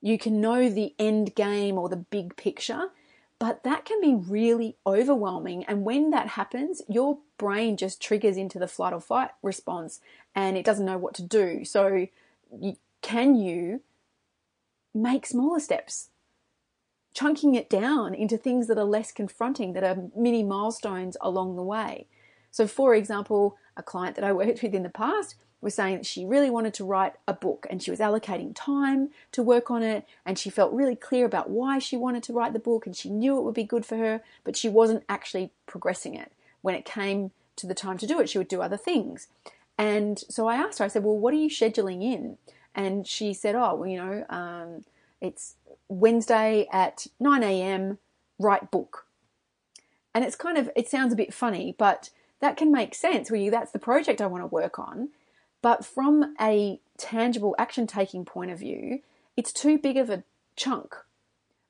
You 0.02 0.18
can 0.18 0.38
know 0.38 0.68
the 0.68 0.94
end 0.98 1.34
game 1.34 1.78
or 1.78 1.88
the 1.88 1.96
big 1.96 2.36
picture, 2.36 2.90
but 3.44 3.62
that 3.62 3.84
can 3.84 4.00
be 4.00 4.14
really 4.14 4.74
overwhelming. 4.86 5.64
And 5.64 5.84
when 5.84 6.08
that 6.12 6.28
happens, 6.28 6.80
your 6.88 7.18
brain 7.36 7.76
just 7.76 8.00
triggers 8.00 8.38
into 8.38 8.58
the 8.58 8.66
flight 8.66 8.94
or 8.94 9.02
fight 9.02 9.32
response 9.42 10.00
and 10.34 10.56
it 10.56 10.64
doesn't 10.64 10.86
know 10.86 10.96
what 10.96 11.12
to 11.16 11.22
do. 11.22 11.62
So 11.62 12.06
can 13.02 13.36
you 13.36 13.82
make 14.94 15.26
smaller 15.26 15.60
steps? 15.60 16.08
Chunking 17.12 17.54
it 17.54 17.68
down 17.68 18.14
into 18.14 18.38
things 18.38 18.66
that 18.68 18.78
are 18.78 18.84
less 18.84 19.12
confronting, 19.12 19.74
that 19.74 19.84
are 19.84 20.08
mini 20.16 20.42
milestones 20.42 21.18
along 21.20 21.56
the 21.56 21.62
way. 21.62 22.06
So, 22.50 22.66
for 22.66 22.94
example, 22.94 23.58
a 23.76 23.82
client 23.82 24.16
that 24.16 24.24
I 24.24 24.32
worked 24.40 24.62
with 24.62 24.74
in 24.74 24.84
the 24.84 24.88
past 24.88 25.34
was 25.64 25.74
saying 25.74 25.96
that 25.96 26.06
she 26.06 26.26
really 26.26 26.50
wanted 26.50 26.74
to 26.74 26.84
write 26.84 27.14
a 27.26 27.32
book 27.32 27.66
and 27.70 27.82
she 27.82 27.90
was 27.90 27.98
allocating 27.98 28.52
time 28.54 29.08
to 29.32 29.42
work 29.42 29.70
on 29.70 29.82
it 29.82 30.06
and 30.24 30.38
she 30.38 30.50
felt 30.50 30.72
really 30.74 30.94
clear 30.94 31.24
about 31.24 31.48
why 31.48 31.78
she 31.78 31.96
wanted 31.96 32.22
to 32.22 32.34
write 32.34 32.52
the 32.52 32.58
book 32.58 32.86
and 32.86 32.94
she 32.94 33.08
knew 33.08 33.38
it 33.38 33.42
would 33.42 33.54
be 33.54 33.64
good 33.64 33.86
for 33.86 33.96
her, 33.96 34.20
but 34.44 34.56
she 34.56 34.68
wasn't 34.68 35.02
actually 35.08 35.50
progressing 35.66 36.14
it. 36.14 36.30
When 36.60 36.74
it 36.74 36.84
came 36.84 37.30
to 37.56 37.66
the 37.66 37.74
time 37.74 37.96
to 37.98 38.06
do 38.06 38.20
it, 38.20 38.28
she 38.28 38.36
would 38.36 38.48
do 38.48 38.60
other 38.60 38.76
things. 38.76 39.28
And 39.78 40.18
so 40.28 40.46
I 40.46 40.56
asked 40.56 40.78
her, 40.78 40.84
I 40.84 40.88
said, 40.88 41.02
Well, 41.02 41.16
what 41.16 41.32
are 41.32 41.38
you 41.38 41.48
scheduling 41.48 42.02
in? 42.02 42.36
And 42.74 43.06
she 43.06 43.32
said, 43.32 43.54
Oh, 43.54 43.74
well, 43.74 43.88
you 43.88 43.96
know, 43.96 44.24
um, 44.28 44.84
it's 45.20 45.56
Wednesday 45.88 46.68
at 46.72 47.06
9 47.18 47.42
a.m., 47.42 47.98
write 48.38 48.70
book. 48.70 49.06
And 50.14 50.24
it's 50.24 50.36
kind 50.36 50.58
of, 50.58 50.70
it 50.76 50.88
sounds 50.88 51.12
a 51.12 51.16
bit 51.16 51.32
funny, 51.32 51.74
but 51.76 52.10
that 52.40 52.56
can 52.56 52.70
make 52.70 52.94
sense 52.94 53.30
where 53.30 53.40
you, 53.40 53.50
that's 53.50 53.72
the 53.72 53.78
project 53.78 54.20
I 54.20 54.26
want 54.26 54.42
to 54.42 54.46
work 54.46 54.78
on. 54.78 55.08
But 55.64 55.82
from 55.82 56.34
a 56.38 56.78
tangible 56.98 57.54
action 57.58 57.86
taking 57.86 58.26
point 58.26 58.50
of 58.50 58.58
view, 58.58 59.00
it's 59.34 59.50
too 59.50 59.78
big 59.78 59.96
of 59.96 60.10
a 60.10 60.22
chunk. 60.56 60.94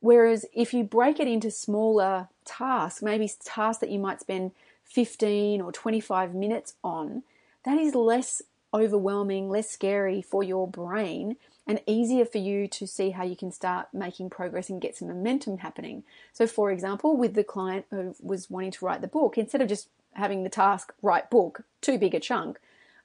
Whereas 0.00 0.46
if 0.52 0.74
you 0.74 0.82
break 0.82 1.20
it 1.20 1.28
into 1.28 1.48
smaller 1.52 2.26
tasks, 2.44 3.04
maybe 3.04 3.30
tasks 3.44 3.80
that 3.80 3.90
you 3.90 4.00
might 4.00 4.18
spend 4.18 4.50
15 4.82 5.60
or 5.60 5.70
25 5.70 6.34
minutes 6.34 6.74
on, 6.82 7.22
that 7.64 7.78
is 7.78 7.94
less 7.94 8.42
overwhelming, 8.74 9.48
less 9.48 9.70
scary 9.70 10.20
for 10.20 10.42
your 10.42 10.66
brain, 10.66 11.36
and 11.64 11.80
easier 11.86 12.24
for 12.24 12.38
you 12.38 12.66
to 12.66 12.88
see 12.88 13.10
how 13.10 13.22
you 13.22 13.36
can 13.36 13.52
start 13.52 13.86
making 13.92 14.28
progress 14.28 14.68
and 14.68 14.82
get 14.82 14.96
some 14.96 15.06
momentum 15.06 15.58
happening. 15.58 16.02
So, 16.32 16.48
for 16.48 16.72
example, 16.72 17.16
with 17.16 17.34
the 17.34 17.44
client 17.44 17.86
who 17.90 18.16
was 18.20 18.50
wanting 18.50 18.72
to 18.72 18.84
write 18.84 19.02
the 19.02 19.06
book, 19.06 19.38
instead 19.38 19.60
of 19.60 19.68
just 19.68 19.88
having 20.14 20.42
the 20.42 20.50
task 20.50 20.92
write 21.00 21.30
book, 21.30 21.62
too 21.80 21.96
big 21.96 22.12
a 22.16 22.18
chunk, 22.18 22.58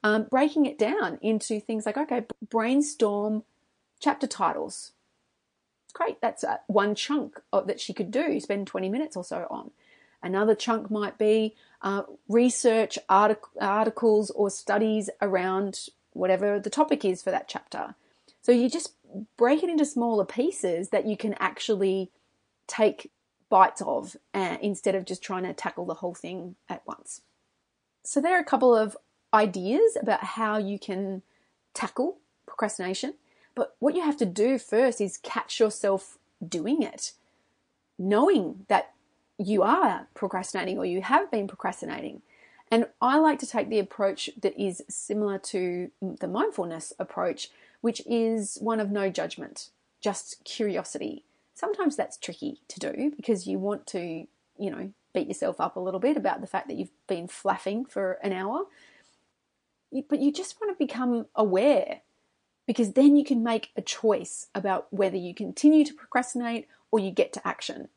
um, 0.03 0.23
breaking 0.29 0.65
it 0.65 0.77
down 0.77 1.19
into 1.21 1.59
things 1.59 1.85
like, 1.85 1.97
okay, 1.97 2.25
brainstorm 2.49 3.43
chapter 3.99 4.27
titles. 4.27 4.93
Great. 5.93 6.21
That's 6.21 6.43
uh, 6.43 6.57
one 6.67 6.95
chunk 6.95 7.41
of, 7.51 7.67
that 7.67 7.79
she 7.79 7.93
could 7.93 8.11
do, 8.11 8.39
spend 8.39 8.67
20 8.67 8.89
minutes 8.89 9.17
or 9.17 9.23
so 9.23 9.47
on. 9.49 9.71
Another 10.21 10.55
chunk 10.55 10.91
might 10.91 11.17
be 11.17 11.55
uh, 11.81 12.03
research 12.27 12.99
artic- 13.07 13.43
articles 13.59 14.29
or 14.31 14.49
studies 14.49 15.09
around 15.21 15.87
whatever 16.13 16.59
the 16.59 16.69
topic 16.69 17.05
is 17.05 17.21
for 17.21 17.31
that 17.31 17.47
chapter. 17.47 17.95
So 18.41 18.51
you 18.51 18.69
just 18.69 18.93
break 19.37 19.63
it 19.63 19.69
into 19.69 19.85
smaller 19.85 20.25
pieces 20.25 20.89
that 20.89 21.05
you 21.05 21.17
can 21.17 21.35
actually 21.39 22.11
take 22.67 23.11
bites 23.49 23.81
of 23.81 24.15
uh, 24.33 24.57
instead 24.61 24.95
of 24.95 25.05
just 25.05 25.23
trying 25.23 25.43
to 25.43 25.53
tackle 25.53 25.85
the 25.85 25.95
whole 25.95 26.13
thing 26.13 26.55
at 26.67 26.85
once. 26.85 27.21
So 28.03 28.21
there 28.21 28.35
are 28.37 28.41
a 28.41 28.45
couple 28.45 28.75
of 28.75 28.95
ideas 29.33 29.97
about 30.01 30.23
how 30.23 30.57
you 30.57 30.79
can 30.79 31.21
tackle 31.73 32.17
procrastination. 32.45 33.15
But 33.55 33.75
what 33.79 33.95
you 33.95 34.01
have 34.01 34.17
to 34.17 34.25
do 34.25 34.57
first 34.57 35.01
is 35.01 35.17
catch 35.17 35.59
yourself 35.59 36.17
doing 36.45 36.81
it, 36.81 37.13
knowing 37.97 38.65
that 38.69 38.93
you 39.37 39.63
are 39.63 40.07
procrastinating 40.13 40.77
or 40.77 40.85
you 40.85 41.01
have 41.01 41.31
been 41.31 41.47
procrastinating. 41.47 42.21
And 42.71 42.87
I 43.01 43.17
like 43.17 43.39
to 43.39 43.47
take 43.47 43.69
the 43.69 43.79
approach 43.79 44.29
that 44.41 44.59
is 44.61 44.83
similar 44.87 45.39
to 45.39 45.89
the 46.01 46.27
mindfulness 46.27 46.93
approach, 46.99 47.49
which 47.81 48.01
is 48.05 48.57
one 48.61 48.79
of 48.79 48.91
no 48.91 49.09
judgment, 49.09 49.69
just 50.01 50.43
curiosity. 50.43 51.23
Sometimes 51.55 51.95
that's 51.95 52.17
tricky 52.17 52.61
to 52.67 52.79
do 52.79 53.11
because 53.15 53.47
you 53.47 53.57
want 53.57 53.87
to, 53.87 54.27
you 54.57 54.71
know, 54.71 54.91
beat 55.13 55.27
yourself 55.27 55.59
up 55.59 55.75
a 55.75 55.79
little 55.79 55.99
bit 55.99 56.15
about 56.15 56.41
the 56.41 56.47
fact 56.47 56.67
that 56.67 56.75
you've 56.75 57.07
been 57.07 57.27
flapping 57.27 57.85
for 57.85 58.13
an 58.23 58.31
hour. 58.31 58.65
But 59.91 60.19
you 60.19 60.31
just 60.31 60.59
want 60.59 60.77
to 60.77 60.85
become 60.85 61.25
aware 61.35 62.01
because 62.67 62.93
then 62.93 63.15
you 63.15 63.23
can 63.23 63.43
make 63.43 63.71
a 63.75 63.81
choice 63.81 64.47
about 64.53 64.87
whether 64.91 65.17
you 65.17 65.33
continue 65.33 65.83
to 65.85 65.93
procrastinate 65.93 66.67
or 66.91 66.99
you 66.99 67.11
get 67.11 67.33
to 67.33 67.47
action 67.47 67.89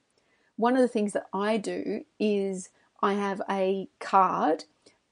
one 0.56 0.74
of 0.74 0.80
the 0.80 0.88
things 0.88 1.12
that 1.12 1.26
I 1.32 1.56
do 1.56 2.04
is 2.18 2.70
I 3.02 3.14
have 3.14 3.42
a 3.50 3.88
card 3.98 4.64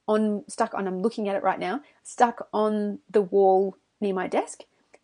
on 0.06 0.44
stuck 0.48 0.74
on 0.74 0.86
I'm 0.86 1.02
looking 1.02 1.28
at 1.28 1.36
it 1.36 1.42
right 1.42 1.58
now, 1.58 1.80
stuck 2.02 2.48
on 2.52 3.00
the 3.10 3.22
wall 3.22 3.76
near 4.00 4.14
my 4.14 4.26
desk 4.26 4.62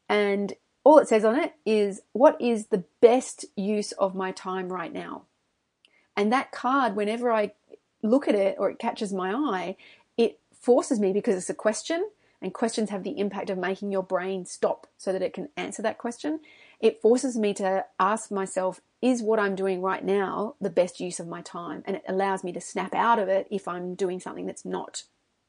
and 0.09 0.53
all 0.85 0.99
it 0.99 1.09
says 1.09 1.25
on 1.25 1.37
it 1.37 1.55
is 1.65 2.03
what 2.13 2.41
is 2.41 2.67
the 2.67 2.85
best 3.01 3.45
use 3.57 3.91
of 3.93 4.15
my 4.15 4.31
time 4.31 4.73
right 4.73 4.93
now. 4.93 5.23
And 6.17 6.33
that 6.33 6.53
card 6.53 6.97
whenever 6.97 7.33
I 7.33 7.53
look 8.03 8.29
at 8.29 8.37
it 8.37 8.57
or 8.59 8.71
it 8.71 8.79
catches 8.79 9.13
my 9.13 9.33
eye, 9.33 9.77
it 10.17 10.39
forces 10.61 11.01
me 11.01 11.13
because 11.13 11.37
it's 11.37 11.51
a 11.51 11.55
question 11.55 12.09
and 12.43 12.53
questions 12.53 12.91
have 12.91 13.03
the 13.03 13.19
impact 13.19 13.51
of 13.51 13.59
making 13.59 13.91
your 13.91 14.03
brain 14.03 14.45
stop 14.45 14.87
so 14.97 15.13
that 15.13 15.23
it 15.23 15.33
can 15.33 15.49
answer 15.57 15.83
that 15.83 15.99
question. 15.99 16.41
It 16.81 17.01
forces 17.01 17.37
me 17.37 17.55
to 17.55 17.85
ask 17.99 18.31
myself, 18.31 18.81
is 19.01 19.23
what 19.23 19.39
I'm 19.39 19.55
doing 19.55 19.81
right 19.81 20.05
now 20.05 20.55
the 20.61 20.71
best 20.71 21.01
use 21.01 21.19
of 21.19 21.29
my 21.29 21.41
time? 21.41 21.83
And 21.87 21.97
it 21.97 22.05
allows 22.09 22.45
me 22.45 22.53
to 22.53 22.61
snap 22.61 22.95
out 22.95 23.19
of 23.19 23.29
it 23.29 23.47
if 23.51 23.67
I'm 23.67 23.95
doing 23.95 24.21
something 24.21 24.47
that's 24.47 24.65
not 24.65 25.05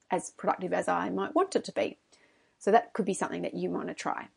as 0.09 0.31
productive 0.31 0.73
as 0.73 0.87
I 0.87 1.09
might 1.09 1.35
want 1.35 1.55
it 1.55 1.65
to 1.65 1.71
be. 1.71 1.97
So 2.59 2.71
that 2.71 2.93
could 2.93 3.05
be 3.05 3.13
something 3.13 3.41
that 3.41 3.53
you 3.53 3.69
want 3.69 3.89
to 3.89 3.93
try. 3.93 4.27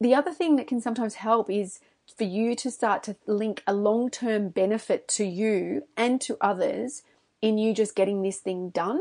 The 0.00 0.14
other 0.14 0.32
thing 0.32 0.56
that 0.56 0.66
can 0.66 0.80
sometimes 0.80 1.14
help 1.14 1.48
is 1.48 1.80
for 2.16 2.24
you 2.24 2.54
to 2.56 2.70
start 2.70 3.02
to 3.04 3.16
link 3.26 3.62
a 3.66 3.72
long 3.72 4.10
term 4.10 4.50
benefit 4.50 5.08
to 5.08 5.24
you 5.24 5.84
and 5.96 6.20
to 6.20 6.36
others 6.40 7.02
in 7.40 7.58
you 7.58 7.72
just 7.72 7.96
getting 7.96 8.22
this 8.22 8.38
thing 8.38 8.70
done. 8.70 9.00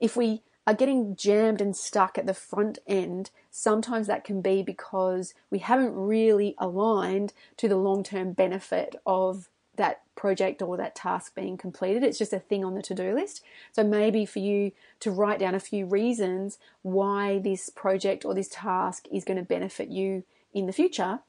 If 0.00 0.16
we 0.16 0.42
are 0.66 0.74
getting 0.74 1.16
jammed 1.16 1.60
and 1.60 1.74
stuck 1.74 2.18
at 2.18 2.26
the 2.26 2.34
front 2.34 2.78
end, 2.86 3.30
sometimes 3.50 4.06
that 4.06 4.24
can 4.24 4.42
be 4.42 4.62
because 4.62 5.32
we 5.50 5.60
haven't 5.60 5.94
really 5.94 6.54
aligned 6.58 7.32
to 7.56 7.68
the 7.68 7.76
long 7.76 8.02
term 8.02 8.32
benefit 8.32 8.94
of 9.06 9.48
that 9.76 10.02
project 10.14 10.60
or 10.60 10.76
that 10.76 10.94
task 10.94 11.34
being 11.34 11.56
completed. 11.56 12.02
It's 12.02 12.18
just 12.18 12.32
a 12.32 12.38
thing 12.38 12.64
on 12.64 12.74
the 12.74 12.82
to 12.82 12.94
do 12.94 13.14
list. 13.14 13.42
So 13.72 13.82
maybe 13.82 14.26
for 14.26 14.40
you 14.40 14.72
to 15.00 15.10
write 15.10 15.38
down 15.38 15.54
a 15.54 15.60
few 15.60 15.86
reasons 15.86 16.58
why 16.82 17.38
this 17.38 17.70
project 17.70 18.24
or 18.24 18.34
this 18.34 18.50
task 18.52 19.06
is 19.10 19.24
going 19.24 19.38
to 19.38 19.44
benefit 19.44 19.88
you 19.88 20.24
in 20.52 20.66
the 20.66 20.72
future, 20.72 21.20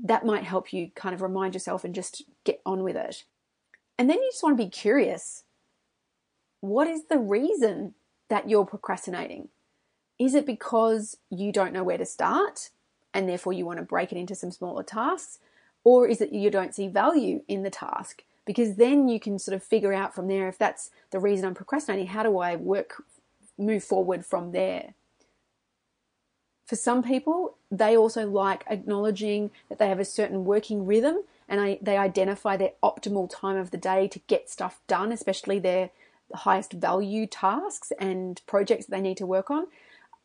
that 0.00 0.24
might 0.24 0.44
help 0.44 0.72
you 0.72 0.90
kind 0.94 1.14
of 1.14 1.22
remind 1.22 1.54
yourself 1.54 1.82
and 1.82 1.94
just 1.94 2.22
get 2.44 2.60
on 2.64 2.84
with 2.84 2.96
it. 2.96 3.24
And 3.98 4.08
then 4.08 4.18
you 4.18 4.30
just 4.30 4.42
want 4.42 4.56
to 4.56 4.64
be 4.64 4.70
curious. 4.70 5.42
What 6.60 6.86
is 6.86 7.06
the 7.06 7.18
reason 7.18 7.94
that 8.28 8.48
you're 8.48 8.66
procrastinating? 8.66 9.48
Is 10.18 10.34
it 10.34 10.46
because 10.46 11.16
you 11.30 11.52
don't 11.52 11.72
know 11.72 11.84
where 11.84 11.98
to 11.98 12.06
start 12.06 12.70
and 13.14 13.28
therefore 13.28 13.52
you 13.52 13.64
want 13.64 13.78
to 13.78 13.84
break 13.84 14.12
it 14.12 14.18
into 14.18 14.34
some 14.34 14.50
smaller 14.50 14.82
tasks? 14.82 15.38
Or 15.84 16.06
is 16.06 16.20
it 16.20 16.32
you 16.32 16.50
don't 16.50 16.74
see 16.74 16.88
value 16.88 17.42
in 17.48 17.62
the 17.62 17.70
task? 17.70 18.24
Because 18.44 18.76
then 18.76 19.08
you 19.08 19.20
can 19.20 19.38
sort 19.38 19.54
of 19.54 19.62
figure 19.62 19.92
out 19.92 20.14
from 20.14 20.28
there 20.28 20.48
if 20.48 20.58
that's 20.58 20.90
the 21.10 21.18
reason 21.18 21.46
I'm 21.46 21.54
procrastinating, 21.54 22.08
how 22.08 22.22
do 22.22 22.38
I 22.38 22.56
work, 22.56 23.02
move 23.56 23.84
forward 23.84 24.24
from 24.24 24.52
there? 24.52 24.94
For 26.66 26.76
some 26.76 27.02
people, 27.02 27.56
they 27.70 27.96
also 27.96 28.28
like 28.28 28.64
acknowledging 28.68 29.50
that 29.68 29.78
they 29.78 29.88
have 29.88 30.00
a 30.00 30.04
certain 30.04 30.44
working 30.44 30.84
rhythm 30.84 31.22
and 31.48 31.60
I, 31.60 31.78
they 31.80 31.96
identify 31.96 32.56
their 32.56 32.72
optimal 32.82 33.30
time 33.30 33.56
of 33.56 33.70
the 33.70 33.78
day 33.78 34.06
to 34.08 34.18
get 34.26 34.50
stuff 34.50 34.80
done, 34.86 35.12
especially 35.12 35.58
their 35.58 35.90
highest 36.34 36.72
value 36.72 37.26
tasks 37.26 37.92
and 37.98 38.40
projects 38.46 38.86
they 38.86 39.00
need 39.00 39.16
to 39.18 39.26
work 39.26 39.50
on. 39.50 39.66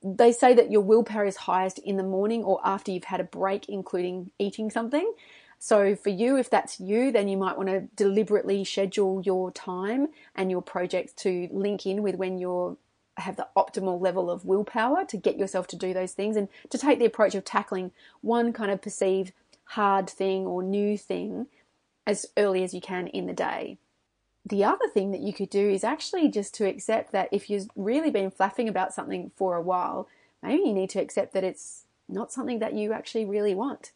They 0.03 0.31
say 0.31 0.53
that 0.53 0.71
your 0.71 0.81
willpower 0.81 1.25
is 1.25 1.37
highest 1.37 1.79
in 1.79 1.97
the 1.97 2.03
morning 2.03 2.43
or 2.43 2.59
after 2.65 2.91
you've 2.91 3.05
had 3.05 3.21
a 3.21 3.25
break, 3.25 3.69
including 3.69 4.31
eating 4.37 4.69
something. 4.69 5.13
So, 5.59 5.95
for 5.95 6.09
you, 6.09 6.35
if 6.35 6.49
that's 6.49 6.81
you, 6.81 7.09
then 7.13 7.29
you 7.29 7.37
might 7.37 7.55
want 7.55 7.69
to 7.69 7.87
deliberately 7.95 8.65
schedule 8.65 9.21
your 9.25 9.49
time 9.49 10.07
and 10.35 10.51
your 10.51 10.61
projects 10.61 11.13
to 11.23 11.47
link 11.51 11.85
in 11.85 12.03
with 12.03 12.15
when 12.15 12.37
you're 12.37 12.75
have 13.17 13.35
the 13.35 13.47
optimal 13.55 14.01
level 14.01 14.29
of 14.29 14.43
willpower 14.43 15.05
to 15.05 15.17
get 15.17 15.37
yourself 15.37 15.67
to 15.67 15.75
do 15.75 15.93
those 15.93 16.13
things 16.13 16.35
and 16.35 16.47
to 16.69 16.77
take 16.77 16.99
the 16.99 17.05
approach 17.05 17.35
of 17.35 17.45
tackling 17.45 17.91
one 18.21 18.51
kind 18.51 18.71
of 18.71 18.81
perceived 18.81 19.31
hard 19.65 20.09
thing 20.09 20.45
or 20.45 20.63
new 20.63 20.97
thing 20.97 21.47
as 22.05 22.25
early 22.37 22.63
as 22.63 22.73
you 22.73 22.81
can 22.81 23.07
in 23.07 23.27
the 23.27 23.33
day. 23.33 23.77
The 24.45 24.63
other 24.63 24.87
thing 24.93 25.11
that 25.11 25.21
you 25.21 25.31
could 25.31 25.49
do 25.49 25.69
is 25.69 25.83
actually 25.83 26.27
just 26.29 26.53
to 26.55 26.67
accept 26.67 27.11
that 27.13 27.29
if 27.31 27.49
you've 27.49 27.69
really 27.75 28.11
been 28.11 28.29
flapping 28.29 28.67
about 28.67 28.93
something 28.93 29.31
for 29.35 29.55
a 29.55 29.61
while, 29.61 30.07
maybe 30.41 30.63
you 30.63 30.73
need 30.73 30.89
to 30.91 30.99
accept 30.99 31.33
that 31.33 31.45
it's 31.45 31.83
not 32.09 32.31
something 32.31 32.59
that 32.59 32.73
you 32.73 32.91
actually 32.91 33.25
really 33.25 33.55
want. 33.55 33.91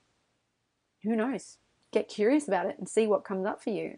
Who 1.04 1.16
knows? 1.16 1.58
Get 1.92 2.08
curious 2.08 2.48
about 2.48 2.66
it 2.66 2.78
and 2.78 2.88
see 2.88 3.08
what 3.08 3.26
comes 3.26 3.46
up 3.46 3.62
for 3.62 3.72
you. 3.72 3.98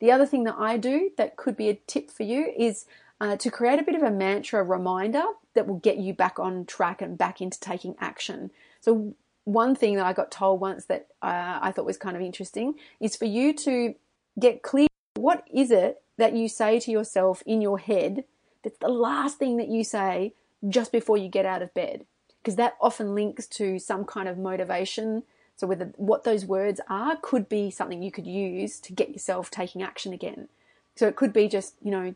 The 0.00 0.10
other 0.10 0.26
thing 0.26 0.44
that 0.44 0.56
I 0.58 0.76
do 0.76 1.10
that 1.16 1.36
could 1.36 1.56
be 1.56 1.68
a 1.68 1.80
tip 1.86 2.10
for 2.10 2.24
you 2.24 2.52
is 2.56 2.86
uh, 3.20 3.36
to 3.36 3.50
create 3.50 3.78
a 3.78 3.84
bit 3.84 3.94
of 3.94 4.02
a 4.02 4.10
mantra 4.10 4.62
reminder 4.62 5.24
that 5.54 5.66
will 5.66 5.78
get 5.78 5.96
you 5.96 6.12
back 6.12 6.38
on 6.38 6.66
track 6.66 7.00
and 7.00 7.16
back 7.16 7.40
into 7.40 7.58
taking 7.58 7.94
action. 7.98 8.50
So, 8.80 9.14
one 9.44 9.76
thing 9.76 9.94
that 9.94 10.04
I 10.04 10.12
got 10.12 10.32
told 10.32 10.60
once 10.60 10.86
that 10.86 11.06
uh, 11.22 11.60
I 11.62 11.70
thought 11.70 11.86
was 11.86 11.96
kind 11.96 12.16
of 12.16 12.22
interesting 12.22 12.74
is 13.00 13.14
for 13.14 13.26
you 13.26 13.52
to 13.54 13.94
get 14.38 14.62
clear 14.62 14.88
what 15.26 15.42
is 15.52 15.72
it 15.72 16.02
that 16.18 16.34
you 16.34 16.48
say 16.48 16.78
to 16.78 16.92
yourself 16.92 17.42
in 17.44 17.60
your 17.60 17.80
head 17.80 18.22
that's 18.62 18.78
the 18.78 18.86
last 18.86 19.40
thing 19.40 19.56
that 19.56 19.66
you 19.66 19.82
say 19.82 20.32
just 20.68 20.92
before 20.92 21.18
you 21.18 21.26
get 21.26 21.44
out 21.44 21.62
of 21.62 21.74
bed? 21.74 22.06
Because 22.40 22.54
that 22.54 22.76
often 22.80 23.12
links 23.12 23.48
to 23.48 23.80
some 23.80 24.04
kind 24.04 24.28
of 24.28 24.38
motivation. 24.38 25.24
So, 25.56 25.66
whether 25.66 25.86
what 25.96 26.22
those 26.22 26.44
words 26.44 26.80
are 26.88 27.18
could 27.20 27.48
be 27.48 27.72
something 27.72 28.04
you 28.04 28.12
could 28.12 28.28
use 28.28 28.78
to 28.78 28.92
get 28.92 29.10
yourself 29.10 29.50
taking 29.50 29.82
action 29.82 30.12
again. 30.12 30.46
So, 30.94 31.08
it 31.08 31.16
could 31.16 31.32
be 31.32 31.48
just, 31.48 31.74
you 31.82 31.90
know, 31.90 32.14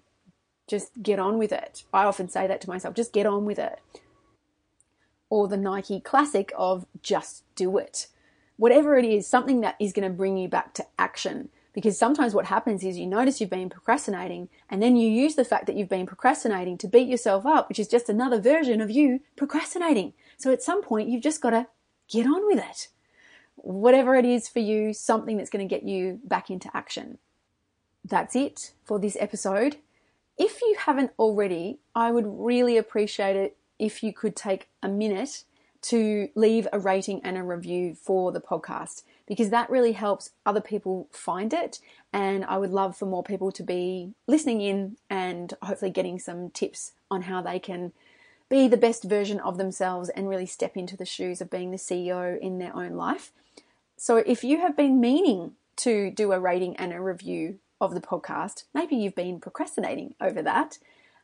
just 0.68 1.02
get 1.02 1.18
on 1.18 1.36
with 1.36 1.50
it. 1.50 1.82
I 1.92 2.04
often 2.04 2.28
say 2.28 2.46
that 2.46 2.60
to 2.60 2.68
myself, 2.68 2.94
just 2.94 3.12
get 3.12 3.26
on 3.26 3.44
with 3.44 3.58
it. 3.58 3.80
Or 5.30 5.48
the 5.48 5.56
Nike 5.56 5.98
classic 5.98 6.52
of 6.56 6.86
just 7.02 7.42
do 7.56 7.76
it. 7.76 8.06
Whatever 8.56 8.96
it 8.96 9.04
is, 9.04 9.26
something 9.26 9.62
that 9.62 9.74
is 9.80 9.92
going 9.92 10.08
to 10.08 10.16
bring 10.16 10.36
you 10.36 10.48
back 10.48 10.74
to 10.74 10.86
action. 10.96 11.48
Because 11.72 11.96
sometimes 11.96 12.34
what 12.34 12.46
happens 12.46 12.82
is 12.82 12.98
you 12.98 13.06
notice 13.06 13.40
you've 13.40 13.50
been 13.50 13.70
procrastinating 13.70 14.48
and 14.68 14.82
then 14.82 14.96
you 14.96 15.08
use 15.08 15.36
the 15.36 15.44
fact 15.44 15.66
that 15.66 15.76
you've 15.76 15.88
been 15.88 16.06
procrastinating 16.06 16.76
to 16.78 16.88
beat 16.88 17.08
yourself 17.08 17.46
up, 17.46 17.68
which 17.68 17.78
is 17.78 17.86
just 17.86 18.08
another 18.08 18.40
version 18.40 18.80
of 18.80 18.90
you 18.90 19.20
procrastinating. 19.36 20.12
So 20.36 20.52
at 20.52 20.62
some 20.62 20.82
point, 20.82 21.08
you've 21.08 21.22
just 21.22 21.40
got 21.40 21.50
to 21.50 21.68
get 22.08 22.26
on 22.26 22.46
with 22.46 22.58
it. 22.58 22.88
Whatever 23.56 24.16
it 24.16 24.24
is 24.24 24.48
for 24.48 24.58
you, 24.58 24.92
something 24.92 25.36
that's 25.36 25.50
going 25.50 25.66
to 25.66 25.72
get 25.72 25.84
you 25.84 26.20
back 26.24 26.50
into 26.50 26.74
action. 26.74 27.18
That's 28.04 28.34
it 28.34 28.72
for 28.84 28.98
this 28.98 29.16
episode. 29.20 29.76
If 30.38 30.62
you 30.62 30.76
haven't 30.78 31.12
already, 31.18 31.78
I 31.94 32.10
would 32.10 32.26
really 32.26 32.78
appreciate 32.78 33.36
it 33.36 33.56
if 33.78 34.02
you 34.02 34.12
could 34.12 34.34
take 34.34 34.68
a 34.82 34.88
minute 34.88 35.44
to 35.82 36.28
leave 36.34 36.66
a 36.72 36.78
rating 36.78 37.20
and 37.24 37.36
a 37.36 37.42
review 37.42 37.94
for 37.94 38.32
the 38.32 38.40
podcast 38.40 39.02
because 39.30 39.50
that 39.50 39.70
really 39.70 39.92
helps 39.92 40.32
other 40.44 40.60
people 40.60 41.06
find 41.12 41.54
it. 41.54 41.78
And 42.12 42.44
I 42.44 42.58
would 42.58 42.72
love 42.72 42.96
for 42.96 43.06
more 43.06 43.22
people 43.22 43.52
to 43.52 43.62
be 43.62 44.12
listening 44.26 44.60
in 44.60 44.96
and 45.08 45.54
hopefully 45.62 45.92
getting 45.92 46.18
some 46.18 46.50
tips 46.50 46.94
on 47.12 47.22
how 47.22 47.40
they 47.40 47.60
can 47.60 47.92
be 48.48 48.66
the 48.66 48.76
best 48.76 49.04
version 49.04 49.38
of 49.38 49.56
themselves 49.56 50.08
and 50.08 50.28
really 50.28 50.46
step 50.46 50.76
into 50.76 50.96
the 50.96 51.06
shoes 51.06 51.40
of 51.40 51.48
being 51.48 51.70
the 51.70 51.76
CEO 51.76 52.36
in 52.40 52.58
their 52.58 52.74
own 52.74 52.94
life. 52.94 53.30
So 53.96 54.16
if 54.16 54.42
you 54.42 54.58
have 54.62 54.76
been 54.76 55.00
meaning 55.00 55.52
to 55.76 56.10
do 56.10 56.32
a 56.32 56.40
rating 56.40 56.74
and 56.74 56.92
a 56.92 57.00
review 57.00 57.60
of 57.80 57.94
the 57.94 58.00
podcast, 58.00 58.64
maybe 58.74 58.96
you've 58.96 59.14
been 59.14 59.38
procrastinating 59.38 60.12
over 60.20 60.42
that. 60.42 60.78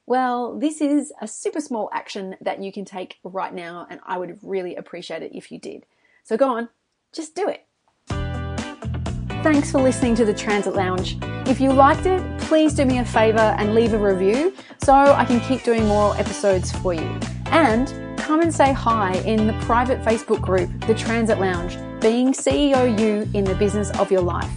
Well, 0.06 0.56
this 0.56 0.80
is 0.80 1.12
a 1.20 1.26
super 1.26 1.60
small 1.60 1.90
action 1.92 2.36
that 2.40 2.62
you 2.62 2.70
can 2.70 2.84
take 2.84 3.18
right 3.24 3.52
now, 3.52 3.88
and 3.90 3.98
I 4.06 4.16
would 4.18 4.38
really 4.42 4.76
appreciate 4.76 5.24
it 5.24 5.36
if 5.36 5.50
you 5.50 5.58
did. 5.58 5.86
So 6.22 6.36
go 6.36 6.50
on, 6.50 6.68
just 7.12 7.34
do 7.34 7.48
it. 7.48 7.65
Thanks 9.46 9.70
for 9.70 9.80
listening 9.80 10.16
to 10.16 10.24
the 10.24 10.34
Transit 10.34 10.74
Lounge. 10.74 11.18
If 11.48 11.60
you 11.60 11.72
liked 11.72 12.04
it, 12.04 12.20
please 12.40 12.74
do 12.74 12.84
me 12.84 12.98
a 12.98 13.04
favor 13.04 13.38
and 13.38 13.76
leave 13.76 13.92
a 13.92 13.96
review 13.96 14.52
so 14.82 14.92
I 14.92 15.24
can 15.24 15.38
keep 15.38 15.62
doing 15.62 15.86
more 15.86 16.16
episodes 16.16 16.72
for 16.72 16.92
you. 16.92 17.20
And 17.52 18.18
come 18.18 18.40
and 18.40 18.52
say 18.52 18.72
hi 18.72 19.14
in 19.18 19.46
the 19.46 19.52
private 19.60 20.02
Facebook 20.02 20.40
group, 20.40 20.68
The 20.88 20.94
Transit 20.94 21.38
Lounge, 21.38 21.78
being 22.00 22.32
CEO 22.32 22.98
you 22.98 23.30
in 23.34 23.44
the 23.44 23.54
business 23.54 23.96
of 24.00 24.10
your 24.10 24.20
life. 24.20 24.50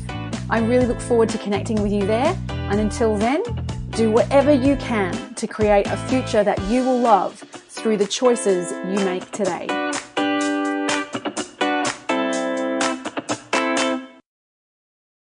I 0.50 0.58
really 0.58 0.88
look 0.88 1.00
forward 1.00 1.30
to 1.30 1.38
connecting 1.38 1.84
with 1.84 1.92
you 1.92 2.08
there. 2.08 2.36
And 2.50 2.80
until 2.80 3.16
then, 3.16 3.44
do 3.92 4.10
whatever 4.10 4.52
you 4.52 4.76
can 4.78 5.36
to 5.36 5.46
create 5.46 5.86
a 5.86 5.98
future 6.08 6.44
that 6.44 6.60
you 6.64 6.84
will 6.84 6.98
love 6.98 7.38
through 7.38 7.98
the 7.98 8.08
choices 8.08 8.72
you 8.72 9.06
make 9.06 9.30
today. 9.30 9.89